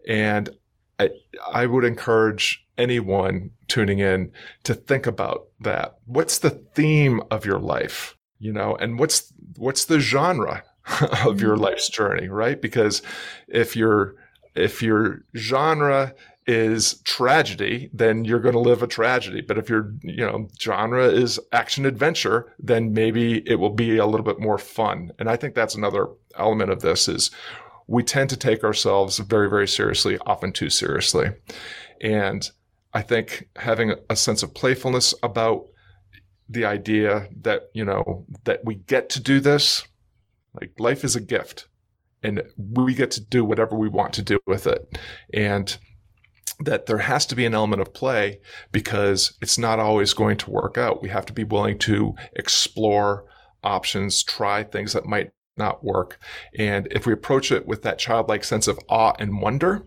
And 0.09 0.49
I, 0.99 1.11
I 1.53 1.67
would 1.67 1.85
encourage 1.85 2.67
anyone 2.81 3.51
tuning 3.69 3.99
in 3.99 4.33
to 4.65 4.75
think 4.75 5.07
about 5.07 5.49
that. 5.61 5.97
What's 6.07 6.39
the 6.39 6.51
theme 6.51 7.23
of 7.31 7.45
your 7.45 7.59
life? 7.59 8.17
You 8.39 8.53
know, 8.53 8.75
and 8.77 8.99
what's 8.99 9.33
what's 9.57 9.85
the 9.85 10.01
genre 10.01 10.65
of 11.25 11.41
your 11.41 11.55
mm-hmm. 11.55 11.65
life's 11.65 11.89
journey, 11.89 12.29
right? 12.29 12.61
Because 12.61 13.03
if 13.49 13.77
your 13.77 14.15
if 14.55 14.83
your 14.83 15.23
genre 15.37 16.15
is 16.47 17.01
tragedy, 17.05 17.91
then 17.93 18.25
you're 18.25 18.41
going 18.41 18.55
to 18.55 18.61
live 18.61 18.83
a 18.83 18.87
tragedy. 18.87 19.41
But 19.41 19.59
if 19.59 19.69
your 19.69 19.93
you 20.03 20.27
know 20.27 20.49
genre 20.61 21.07
is 21.07 21.39
action 21.53 21.87
adventure, 21.87 22.53
then 22.59 22.93
maybe 22.93 23.49
it 23.49 23.57
will 23.57 23.75
be 23.75 23.99
a 23.99 24.07
little 24.07 24.25
bit 24.25 24.41
more 24.41 24.59
fun. 24.59 25.13
And 25.19 25.29
I 25.29 25.37
think 25.37 25.55
that's 25.55 25.75
another 25.75 26.09
element 26.37 26.71
of 26.71 26.81
this 26.81 27.09
is 27.09 27.31
we 27.87 28.03
tend 28.03 28.31
to 28.31 28.37
take 28.37 28.65
ourselves 28.65 29.19
very 29.19 29.49
very 29.49 29.69
seriously, 29.69 30.19
often 30.27 30.53
too 30.53 30.71
seriously. 30.71 31.31
And 32.01 32.51
I 32.93 33.03
think 33.03 33.49
having 33.57 33.95
a 34.09 34.17
sense 34.17 34.43
of 34.43 34.55
playfulness 34.55 35.15
about 35.23 35.67
the 36.49 36.65
idea 36.65 37.29
that 37.43 37.71
you 37.75 37.85
know 37.85 38.27
that 38.45 38.65
we 38.65 38.75
get 38.75 39.09
to 39.11 39.21
do 39.21 39.39
this 39.39 39.85
like 40.61 40.73
life 40.79 41.05
is 41.05 41.15
a 41.15 41.21
gift 41.21 41.69
and 42.23 42.43
we 42.57 42.95
get 42.95 43.11
to 43.13 43.21
do 43.21 43.45
whatever 43.45 43.77
we 43.77 43.89
want 43.89 44.13
to 44.15 44.23
do 44.23 44.39
with 44.47 44.67
it. 44.67 44.99
And 45.33 45.77
that 46.59 46.87
there 46.87 46.99
has 46.99 47.25
to 47.27 47.35
be 47.35 47.47
an 47.47 47.55
element 47.55 47.81
of 47.81 47.95
play 47.95 48.41
because 48.71 49.39
it's 49.41 49.57
not 49.57 49.79
always 49.79 50.13
going 50.13 50.37
to 50.37 50.51
work 50.51 50.77
out. 50.77 51.03
We 51.03 51.09
have 51.09 51.25
to 51.27 51.33
be 51.33 51.45
willing 51.45 51.79
to 51.79 52.15
explore 52.35 53.25
options, 53.65 54.23
try 54.23 54.63
things 54.65 54.93
that 54.93 55.07
might 55.07 55.31
not 55.57 55.83
work. 55.83 56.19
And 56.59 56.87
if 56.91 57.07
we 57.07 57.15
approach 57.15 57.51
it 57.51 57.67
with 57.67 57.83
that 57.83 57.99
childlike 57.99 58.45
sense 58.45 58.69
of 58.69 58.79
awe 58.91 59.15
and 59.19 59.41
wonder, 59.41 59.87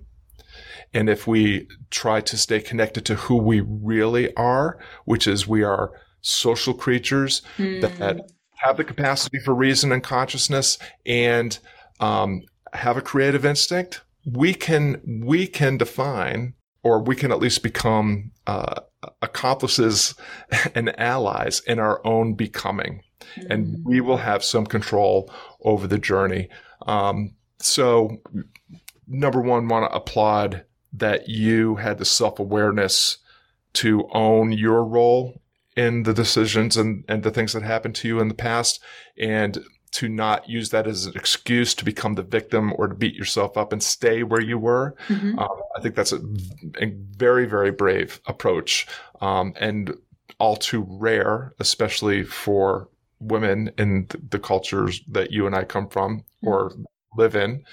and 0.94 1.10
if 1.10 1.28
we 1.28 1.68
try 1.90 2.22
to 2.22 2.38
stay 2.38 2.62
connected 2.62 3.06
to 3.06 3.16
who 3.16 3.36
we 3.36 3.62
really 3.62 4.34
are, 4.36 4.80
which 5.06 5.28
is 5.28 5.48
we 5.48 5.64
are 5.64 5.92
social 6.22 6.74
creatures 6.74 7.42
mm. 7.58 7.82
that 7.82 8.30
have 8.56 8.78
the 8.78 8.84
capacity 8.84 9.40
for 9.40 9.54
reason 9.54 9.92
and 9.92 10.04
consciousness 10.04 10.78
and 11.06 11.60
um, 12.00 12.42
have 12.74 12.98
a 12.98 13.02
creative 13.02 13.46
instinct, 13.46 14.02
we 14.26 14.54
can 14.54 15.02
we 15.24 15.48
can 15.48 15.78
define 15.78 16.54
or 16.84 17.02
we 17.02 17.16
can 17.16 17.32
at 17.32 17.40
least 17.40 17.64
become 17.64 18.32
uh, 18.48 18.82
accomplices 19.22 20.16
and 20.76 20.98
allies 21.00 21.62
in 21.62 21.80
our 21.80 22.06
own 22.06 22.34
becoming, 22.34 23.02
mm-hmm. 23.36 23.52
and 23.52 23.86
we 23.86 24.02
will 24.02 24.18
have 24.18 24.44
some 24.44 24.66
control 24.66 25.34
over 25.62 25.88
the 25.88 25.98
journey. 25.98 26.50
Um, 26.86 27.36
so, 27.60 28.18
number 29.08 29.42
one, 29.42 29.68
want 29.68 29.90
to 29.90 29.96
applaud 29.96 30.66
that 30.94 31.28
you 31.28 31.76
had 31.76 31.98
the 31.98 32.06
self 32.06 32.40
awareness 32.40 33.18
to 33.74 34.08
own 34.14 34.52
your 34.52 34.86
role 34.86 35.42
in 35.76 36.04
the 36.04 36.14
decisions 36.14 36.78
and, 36.78 37.04
and 37.08 37.24
the 37.24 37.32
things 37.32 37.54
that 37.54 37.64
happened 37.64 37.96
to 37.96 38.08
you 38.08 38.20
in 38.20 38.28
the 38.28 38.34
past 38.34 38.80
and 39.18 39.64
to 39.92 40.10
not 40.10 40.50
use 40.50 40.70
that 40.70 40.88
as 40.88 41.06
an 41.06 41.14
excuse 41.16 41.76
to 41.76 41.86
become 41.86 42.16
the 42.16 42.24
victim 42.24 42.74
or 42.78 42.88
to 42.88 42.96
beat 42.96 43.14
yourself 43.14 43.58
up 43.58 43.72
and 43.72 43.82
stay 43.82 44.24
where 44.24 44.42
you 44.42 44.58
were. 44.58 44.96
Mm-hmm. 45.08 45.38
Um, 45.38 45.62
I 45.78 45.82
think 45.82 45.96
that's 45.96 46.12
a, 46.12 46.20
a, 46.82 46.96
very, 47.16 47.46
very 47.46 47.70
brave 47.70 48.20
approach 48.26 48.88
um, 49.22 49.54
and 49.60 49.96
all 50.40 50.56
too 50.56 50.86
rare, 50.90 51.54
especially 51.60 52.24
for 52.24 52.90
women 53.20 53.72
in 53.78 54.08
the 54.32 54.40
cultures 54.40 55.02
that 55.10 55.32
you 55.32 55.46
and 55.46 55.56
I 55.56 55.64
come 55.64 55.88
from 55.88 56.20
mm-hmm. 56.20 56.48
or 56.48 56.72
live 57.16 57.36
in. 57.36 57.64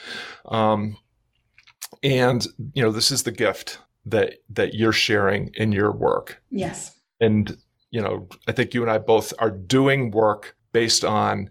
Um, 0.45 0.99
and, 2.03 2.46
you 2.74 2.83
know, 2.83 2.90
this 2.90 3.11
is 3.11 3.22
the 3.22 3.33
gift 3.33 3.79
that, 4.07 4.38
that 4.48 4.74
you're 4.74 4.92
sharing 4.92 5.50
in 5.55 5.72
your 5.72 5.92
work. 5.92 6.42
Yes. 6.50 6.98
And 7.20 7.57
you 7.90 8.00
know, 8.00 8.29
I 8.46 8.53
think 8.53 8.72
you 8.72 8.83
and 8.83 8.90
I 8.90 8.98
both 8.98 9.33
are 9.38 9.50
doing 9.50 10.11
work 10.11 10.57
based 10.72 11.05
on 11.05 11.50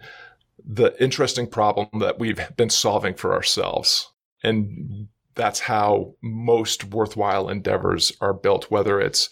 the 0.66 0.96
interesting 1.02 1.48
problem 1.48 1.88
that 2.00 2.20
we've 2.20 2.40
been 2.56 2.70
solving 2.70 3.14
for 3.14 3.34
ourselves. 3.34 4.12
And 4.44 5.08
that's 5.36 5.60
how 5.60 6.16
most 6.22 6.86
worthwhile 6.86 7.50
endeavors 7.50 8.14
are 8.22 8.34
built, 8.34 8.72
whether 8.72 9.00
it's 9.00 9.30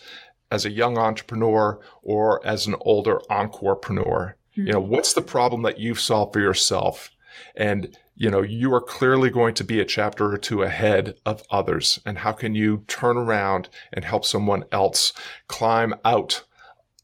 as 0.51 0.65
a 0.65 0.71
young 0.71 0.97
entrepreneur 0.97 1.79
or 2.01 2.45
as 2.45 2.67
an 2.67 2.75
older 2.81 3.21
encorepreneur. 3.29 4.33
Mm-hmm. 4.33 4.67
You 4.67 4.73
know, 4.73 4.79
what's 4.79 5.13
the 5.13 5.21
problem 5.21 5.61
that 5.63 5.79
you've 5.79 5.99
solved 5.99 6.33
for 6.33 6.39
yourself? 6.39 7.09
And, 7.55 7.97
you 8.15 8.29
know, 8.29 8.41
you 8.41 8.73
are 8.73 8.81
clearly 8.81 9.29
going 9.29 9.53
to 9.55 9.63
be 9.63 9.79
a 9.79 9.85
chapter 9.85 10.31
or 10.31 10.37
two 10.37 10.63
ahead 10.63 11.15
of 11.25 11.43
others. 11.51 11.99
And 12.05 12.19
how 12.19 12.31
can 12.31 12.55
you 12.55 12.83
turn 12.87 13.17
around 13.17 13.69
and 13.93 14.05
help 14.05 14.25
someone 14.25 14.63
else 14.71 15.13
climb 15.47 15.93
out 16.05 16.43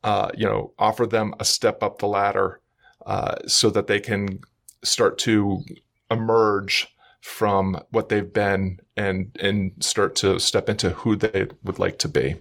uh, 0.04 0.30
you 0.36 0.46
know, 0.46 0.74
offer 0.78 1.06
them 1.06 1.34
a 1.40 1.46
step 1.46 1.82
up 1.82 2.00
the 2.00 2.08
ladder 2.08 2.60
uh, 3.06 3.36
so 3.48 3.70
that 3.70 3.88
they 3.88 4.00
can 4.00 4.40
start 4.84 5.18
to 5.18 5.64
emerge 6.12 6.88
from 7.22 7.80
what 7.92 8.10
they've 8.10 8.34
been 8.34 8.80
and 8.98 9.36
and 9.40 9.72
start 9.80 10.14
to 10.14 10.38
step 10.40 10.68
into 10.68 10.90
who 10.90 11.16
they 11.16 11.48
would 11.64 11.80
like 11.80 11.98
to 11.98 12.10
be. 12.10 12.36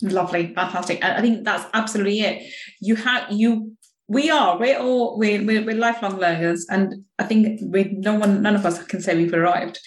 Lovely, 0.00 0.54
fantastic. 0.54 1.02
I 1.02 1.20
think 1.20 1.44
that's 1.44 1.68
absolutely 1.74 2.20
it. 2.20 2.52
You 2.80 2.94
have 2.94 3.32
you. 3.32 3.76
We 4.08 4.30
are. 4.30 4.58
We're 4.58 4.78
all. 4.78 5.18
We're, 5.18 5.44
we're, 5.44 5.64
we're 5.64 5.76
lifelong 5.76 6.18
learners, 6.18 6.66
and 6.70 7.04
I 7.18 7.24
think 7.24 7.60
we. 7.62 7.84
No 7.84 8.14
one. 8.14 8.42
None 8.42 8.56
of 8.56 8.64
us 8.64 8.82
can 8.84 9.02
say 9.02 9.14
we've 9.14 9.34
arrived. 9.34 9.78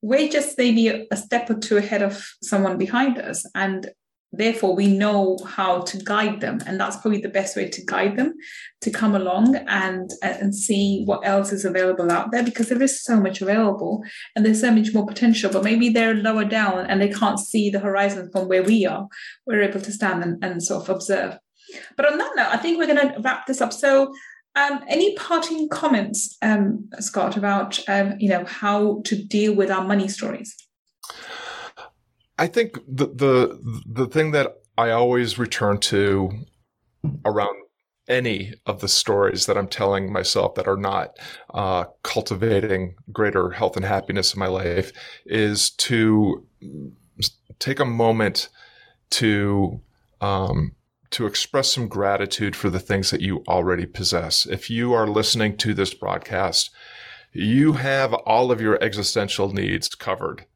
We're 0.00 0.28
just 0.28 0.56
maybe 0.56 1.06
a 1.10 1.16
step 1.16 1.50
or 1.50 1.58
two 1.58 1.76
ahead 1.76 2.02
of 2.02 2.26
someone 2.42 2.78
behind 2.78 3.18
us, 3.18 3.44
and 3.54 3.90
therefore 4.32 4.74
we 4.74 4.86
know 4.86 5.38
how 5.46 5.80
to 5.80 5.98
guide 5.98 6.40
them 6.40 6.58
and 6.66 6.80
that's 6.80 6.96
probably 6.96 7.20
the 7.20 7.28
best 7.28 7.56
way 7.56 7.68
to 7.68 7.84
guide 7.84 8.16
them 8.16 8.34
to 8.80 8.90
come 8.90 9.14
along 9.14 9.56
and 9.68 10.10
and 10.22 10.54
see 10.54 11.02
what 11.04 11.26
else 11.26 11.52
is 11.52 11.64
available 11.64 12.10
out 12.10 12.30
there 12.32 12.42
because 12.42 12.68
there 12.68 12.82
is 12.82 13.02
so 13.02 13.20
much 13.20 13.40
available 13.40 14.02
and 14.34 14.44
there's 14.44 14.60
so 14.60 14.70
much 14.70 14.92
more 14.92 15.06
potential 15.06 15.50
but 15.50 15.64
maybe 15.64 15.88
they're 15.88 16.14
lower 16.14 16.44
down 16.44 16.86
and 16.86 17.00
they 17.00 17.08
can't 17.08 17.38
see 17.38 17.70
the 17.70 17.78
horizon 17.78 18.28
from 18.32 18.48
where 18.48 18.62
we 18.62 18.84
are 18.84 19.06
we're 19.46 19.62
able 19.62 19.80
to 19.80 19.92
stand 19.92 20.22
and, 20.22 20.44
and 20.44 20.62
sort 20.62 20.82
of 20.82 20.94
observe 20.94 21.38
but 21.96 22.10
on 22.10 22.18
that 22.18 22.32
note 22.36 22.48
i 22.50 22.56
think 22.56 22.78
we're 22.78 22.86
going 22.86 23.12
to 23.12 23.20
wrap 23.20 23.46
this 23.46 23.60
up 23.60 23.72
so 23.72 24.12
um, 24.56 24.80
any 24.88 25.14
parting 25.16 25.68
comments, 25.68 26.36
um, 26.40 26.88
Scott, 26.98 27.36
about 27.36 27.78
um, 27.88 28.14
you 28.18 28.28
know 28.30 28.44
how 28.46 29.02
to 29.04 29.22
deal 29.22 29.54
with 29.54 29.70
our 29.70 29.84
money 29.84 30.08
stories? 30.08 30.56
I 32.38 32.46
think 32.46 32.78
the 32.88 33.06
the 33.06 33.82
the 33.86 34.06
thing 34.06 34.30
that 34.32 34.56
I 34.78 34.90
always 34.90 35.38
return 35.38 35.78
to 35.80 36.30
around 37.24 37.54
any 38.08 38.54
of 38.66 38.80
the 38.80 38.88
stories 38.88 39.46
that 39.46 39.58
I'm 39.58 39.68
telling 39.68 40.12
myself 40.12 40.54
that 40.54 40.68
are 40.68 40.76
not 40.76 41.18
uh, 41.52 41.84
cultivating 42.02 42.94
greater 43.12 43.50
health 43.50 43.76
and 43.76 43.84
happiness 43.84 44.32
in 44.32 44.40
my 44.40 44.46
life 44.46 44.92
is 45.26 45.70
to 45.70 46.46
take 47.58 47.80
a 47.80 47.84
moment 47.84 48.48
to 49.10 49.80
um, 50.20 50.72
to 51.10 51.26
express 51.26 51.72
some 51.72 51.88
gratitude 51.88 52.56
for 52.56 52.70
the 52.70 52.80
things 52.80 53.10
that 53.10 53.20
you 53.20 53.42
already 53.48 53.86
possess. 53.86 54.46
If 54.46 54.70
you 54.70 54.92
are 54.92 55.06
listening 55.06 55.56
to 55.58 55.74
this 55.74 55.94
broadcast, 55.94 56.70
you 57.32 57.74
have 57.74 58.14
all 58.14 58.50
of 58.50 58.60
your 58.60 58.82
existential 58.82 59.52
needs 59.52 59.94
covered, 59.94 60.46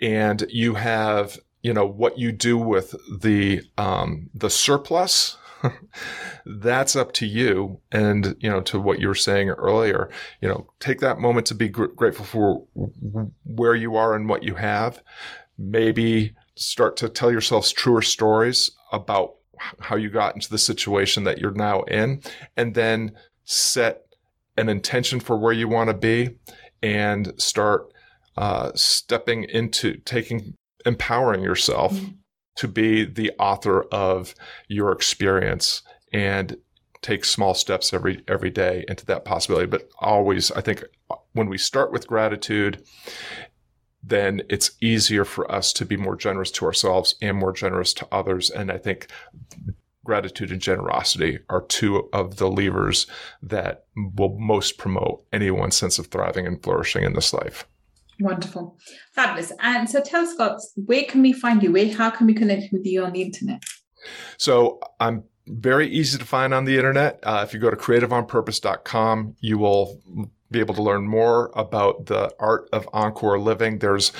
and 0.00 0.44
you 0.48 0.74
have 0.74 1.38
you 1.62 1.74
know 1.74 1.86
what 1.86 2.18
you 2.18 2.32
do 2.32 2.56
with 2.56 2.94
the 3.20 3.62
um, 3.76 4.30
the 4.34 4.50
surplus 4.50 5.36
that's 6.46 6.96
up 6.96 7.12
to 7.12 7.26
you. 7.26 7.80
And 7.92 8.36
you 8.40 8.48
know 8.48 8.62
to 8.62 8.80
what 8.80 9.00
you 9.00 9.08
were 9.08 9.14
saying 9.14 9.50
earlier 9.50 10.10
you 10.40 10.48
know 10.48 10.66
take 10.80 11.00
that 11.00 11.18
moment 11.18 11.46
to 11.48 11.54
be 11.54 11.68
gr- 11.68 11.86
grateful 11.86 12.24
for 12.24 12.64
where 13.44 13.74
you 13.74 13.96
are 13.96 14.14
and 14.14 14.28
what 14.28 14.42
you 14.42 14.54
have. 14.54 15.02
Maybe 15.58 16.34
start 16.56 16.96
to 16.98 17.08
tell 17.08 17.30
yourselves 17.30 17.72
truer 17.72 18.02
stories 18.02 18.70
about 18.92 19.34
how 19.80 19.96
you 19.96 20.10
got 20.10 20.34
into 20.34 20.50
the 20.50 20.58
situation 20.58 21.24
that 21.24 21.38
you're 21.38 21.50
now 21.52 21.82
in 21.82 22.22
and 22.56 22.74
then 22.74 23.12
set 23.44 24.02
an 24.56 24.68
intention 24.68 25.20
for 25.20 25.36
where 25.36 25.52
you 25.52 25.68
want 25.68 25.88
to 25.88 25.94
be 25.94 26.30
and 26.82 27.32
start 27.38 27.92
uh, 28.36 28.70
stepping 28.74 29.44
into 29.44 29.96
taking 29.98 30.54
empowering 30.86 31.42
yourself 31.42 31.92
mm-hmm. 31.92 32.12
to 32.56 32.68
be 32.68 33.04
the 33.04 33.32
author 33.38 33.82
of 33.92 34.34
your 34.68 34.92
experience 34.92 35.82
and 36.12 36.56
take 37.02 37.24
small 37.24 37.54
steps 37.54 37.92
every 37.92 38.22
every 38.28 38.50
day 38.50 38.84
into 38.88 39.04
that 39.06 39.24
possibility 39.24 39.66
but 39.66 39.88
always 40.00 40.50
i 40.52 40.60
think 40.60 40.84
when 41.32 41.48
we 41.48 41.58
start 41.58 41.92
with 41.92 42.06
gratitude 42.06 42.82
then 44.02 44.42
it's 44.48 44.72
easier 44.80 45.24
for 45.24 45.50
us 45.50 45.72
to 45.72 45.84
be 45.84 45.96
more 45.96 46.16
generous 46.16 46.50
to 46.50 46.64
ourselves 46.64 47.14
and 47.20 47.36
more 47.36 47.52
generous 47.52 47.92
to 47.92 48.06
others 48.12 48.50
and 48.50 48.70
i 48.70 48.78
think 48.78 49.08
gratitude 50.04 50.50
and 50.50 50.62
generosity 50.62 51.38
are 51.48 51.62
two 51.62 52.08
of 52.12 52.36
the 52.36 52.50
levers 52.50 53.06
that 53.42 53.84
will 54.16 54.36
most 54.38 54.78
promote 54.78 55.24
anyone's 55.32 55.76
sense 55.76 55.98
of 55.98 56.06
thriving 56.06 56.46
and 56.46 56.62
flourishing 56.62 57.04
in 57.04 57.12
this 57.12 57.32
life 57.32 57.66
Wonderful. 58.20 58.78
Fabulous. 59.12 59.50
And 59.60 59.88
so 59.88 60.02
tell 60.02 60.26
Scott, 60.26 60.60
where 60.74 61.04
can 61.04 61.22
we 61.22 61.32
find 61.32 61.62
you? 61.62 61.72
Where 61.72 61.90
how 61.90 62.10
can 62.10 62.26
we 62.26 62.34
connect 62.34 62.70
with 62.70 62.84
you 62.84 63.02
on 63.02 63.12
the 63.12 63.22
internet? 63.22 63.62
So 64.36 64.80
I'm 65.00 65.24
very 65.46 65.88
easy 65.88 66.18
to 66.18 66.24
find 66.24 66.54
on 66.54 66.64
the 66.64 66.76
internet. 66.76 67.18
Uh, 67.22 67.44
if 67.46 67.54
you 67.54 67.60
go 67.60 67.70
to 67.70 67.76
creativeonpurpose.com, 67.76 69.36
you 69.40 69.58
will 69.58 70.00
be 70.50 70.60
able 70.60 70.74
to 70.74 70.82
learn 70.82 71.06
more 71.06 71.50
about 71.54 72.06
the 72.06 72.34
art 72.38 72.68
of 72.72 72.88
encore 72.92 73.38
living. 73.38 73.78
There's 73.78 74.12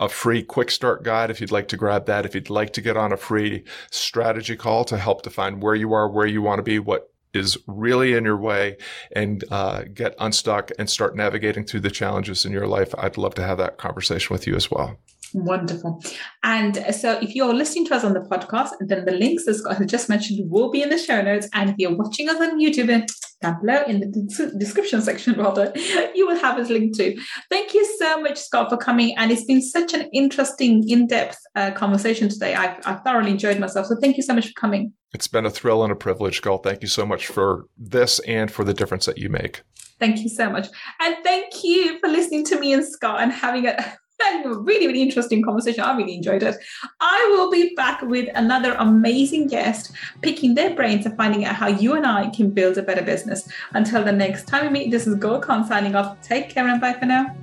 a 0.00 0.08
free 0.08 0.42
quick 0.42 0.70
start 0.70 1.02
guide 1.02 1.30
if 1.30 1.40
you'd 1.40 1.52
like 1.52 1.68
to 1.68 1.76
grab 1.76 2.06
that. 2.06 2.24
If 2.24 2.34
you'd 2.34 2.50
like 2.50 2.72
to 2.74 2.80
get 2.80 2.96
on 2.96 3.12
a 3.12 3.16
free 3.16 3.64
strategy 3.90 4.56
call 4.56 4.84
to 4.86 4.98
help 4.98 5.22
define 5.22 5.60
where 5.60 5.74
you 5.74 5.92
are, 5.92 6.08
where 6.08 6.26
you 6.26 6.42
want 6.42 6.58
to 6.58 6.62
be, 6.62 6.78
what 6.78 7.12
is 7.34 7.56
really 7.66 8.12
in 8.12 8.24
your 8.24 8.36
way 8.36 8.76
and 9.12 9.44
uh, 9.50 9.82
get 9.94 10.14
unstuck 10.18 10.70
and 10.78 10.88
start 10.88 11.16
navigating 11.16 11.64
through 11.64 11.80
the 11.80 11.90
challenges 11.90 12.44
in 12.44 12.52
your 12.52 12.66
life, 12.66 12.94
I'd 12.98 13.16
love 13.16 13.34
to 13.34 13.42
have 13.42 13.58
that 13.58 13.78
conversation 13.78 14.32
with 14.34 14.46
you 14.46 14.54
as 14.54 14.70
well. 14.70 14.98
Wonderful. 15.34 16.02
And 16.42 16.76
so 16.94 17.18
if 17.20 17.34
you're 17.34 17.54
listening 17.54 17.86
to 17.86 17.94
us 17.94 18.04
on 18.04 18.12
the 18.12 18.20
podcast, 18.20 18.70
then 18.80 19.04
the 19.04 19.12
links, 19.12 19.48
as 19.48 19.58
Scott 19.58 19.84
just 19.86 20.08
mentioned, 20.08 20.50
will 20.50 20.70
be 20.70 20.82
in 20.82 20.90
the 20.90 20.98
show 20.98 21.22
notes. 21.22 21.48
And 21.54 21.70
if 21.70 21.76
you're 21.78 21.96
watching 21.96 22.28
us 22.28 22.40
on 22.40 22.60
YouTube, 22.60 23.06
down 23.40 23.60
below 23.60 23.82
in 23.86 24.00
the 24.00 24.54
description 24.58 25.02
section, 25.02 25.34
rather, 25.38 25.72
you 26.14 26.26
will 26.26 26.38
have 26.38 26.58
us 26.58 26.70
linked 26.70 26.96
to. 26.96 27.18
Thank 27.50 27.74
you 27.74 27.84
so 27.98 28.20
much, 28.20 28.38
Scott, 28.38 28.70
for 28.70 28.76
coming. 28.76 29.16
And 29.16 29.30
it's 29.30 29.44
been 29.44 29.62
such 29.62 29.94
an 29.94 30.08
interesting, 30.12 30.88
in 30.88 31.06
depth 31.06 31.38
uh, 31.56 31.72
conversation 31.72 32.28
today. 32.28 32.54
I've, 32.54 32.78
I've 32.86 33.02
thoroughly 33.02 33.32
enjoyed 33.32 33.58
myself. 33.58 33.86
So 33.86 33.96
thank 34.00 34.16
you 34.16 34.22
so 34.22 34.34
much 34.34 34.48
for 34.48 34.54
coming. 34.54 34.92
It's 35.12 35.28
been 35.28 35.44
a 35.44 35.50
thrill 35.50 35.82
and 35.82 35.92
a 35.92 35.96
privilege, 35.96 36.38
Scott. 36.38 36.62
Thank 36.62 36.82
you 36.82 36.88
so 36.88 37.04
much 37.04 37.26
for 37.26 37.66
this 37.76 38.18
and 38.20 38.50
for 38.50 38.64
the 38.64 38.72
difference 38.72 39.06
that 39.06 39.18
you 39.18 39.28
make. 39.28 39.62
Thank 39.98 40.20
you 40.20 40.28
so 40.28 40.50
much. 40.50 40.68
And 41.00 41.16
thank 41.22 41.62
you 41.62 42.00
for 42.00 42.08
listening 42.08 42.44
to 42.46 42.58
me 42.58 42.72
and 42.72 42.84
Scott 42.84 43.20
and 43.20 43.30
having 43.30 43.66
a 43.66 43.96
really, 44.44 44.86
really 44.86 45.02
interesting 45.02 45.42
conversation. 45.42 45.84
I 45.84 45.96
really 45.96 46.14
enjoyed 46.14 46.42
it. 46.42 46.56
I 47.00 47.28
will 47.32 47.50
be 47.50 47.74
back 47.74 48.02
with 48.02 48.28
another 48.34 48.74
amazing 48.74 49.48
guest, 49.48 49.92
picking 50.20 50.54
their 50.54 50.74
brains 50.74 51.06
and 51.06 51.16
finding 51.16 51.44
out 51.44 51.54
how 51.54 51.68
you 51.68 51.94
and 51.94 52.06
I 52.06 52.30
can 52.30 52.50
build 52.50 52.78
a 52.78 52.82
better 52.82 53.02
business. 53.02 53.48
Until 53.72 54.04
the 54.04 54.12
next 54.12 54.46
time 54.46 54.66
we 54.66 54.70
meet, 54.70 54.90
this 54.90 55.06
is 55.06 55.14
Gul 55.16 55.42
signing 55.42 55.94
off. 55.94 56.20
Take 56.22 56.50
care 56.50 56.66
and 56.66 56.80
bye 56.80 56.94
for 56.94 57.06
now. 57.06 57.36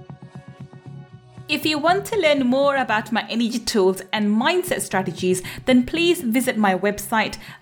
If 1.49 1.65
you 1.65 1.79
want 1.79 2.05
to 2.05 2.19
learn 2.19 2.45
more 2.45 2.75
about 2.75 3.11
my 3.11 3.25
energy 3.27 3.57
tools 3.57 4.03
and 4.13 4.29
mindset 4.29 4.81
strategies, 4.81 5.41
then 5.65 5.83
please 5.83 6.21
visit 6.21 6.57
my 6.57 6.75
website 6.75 7.39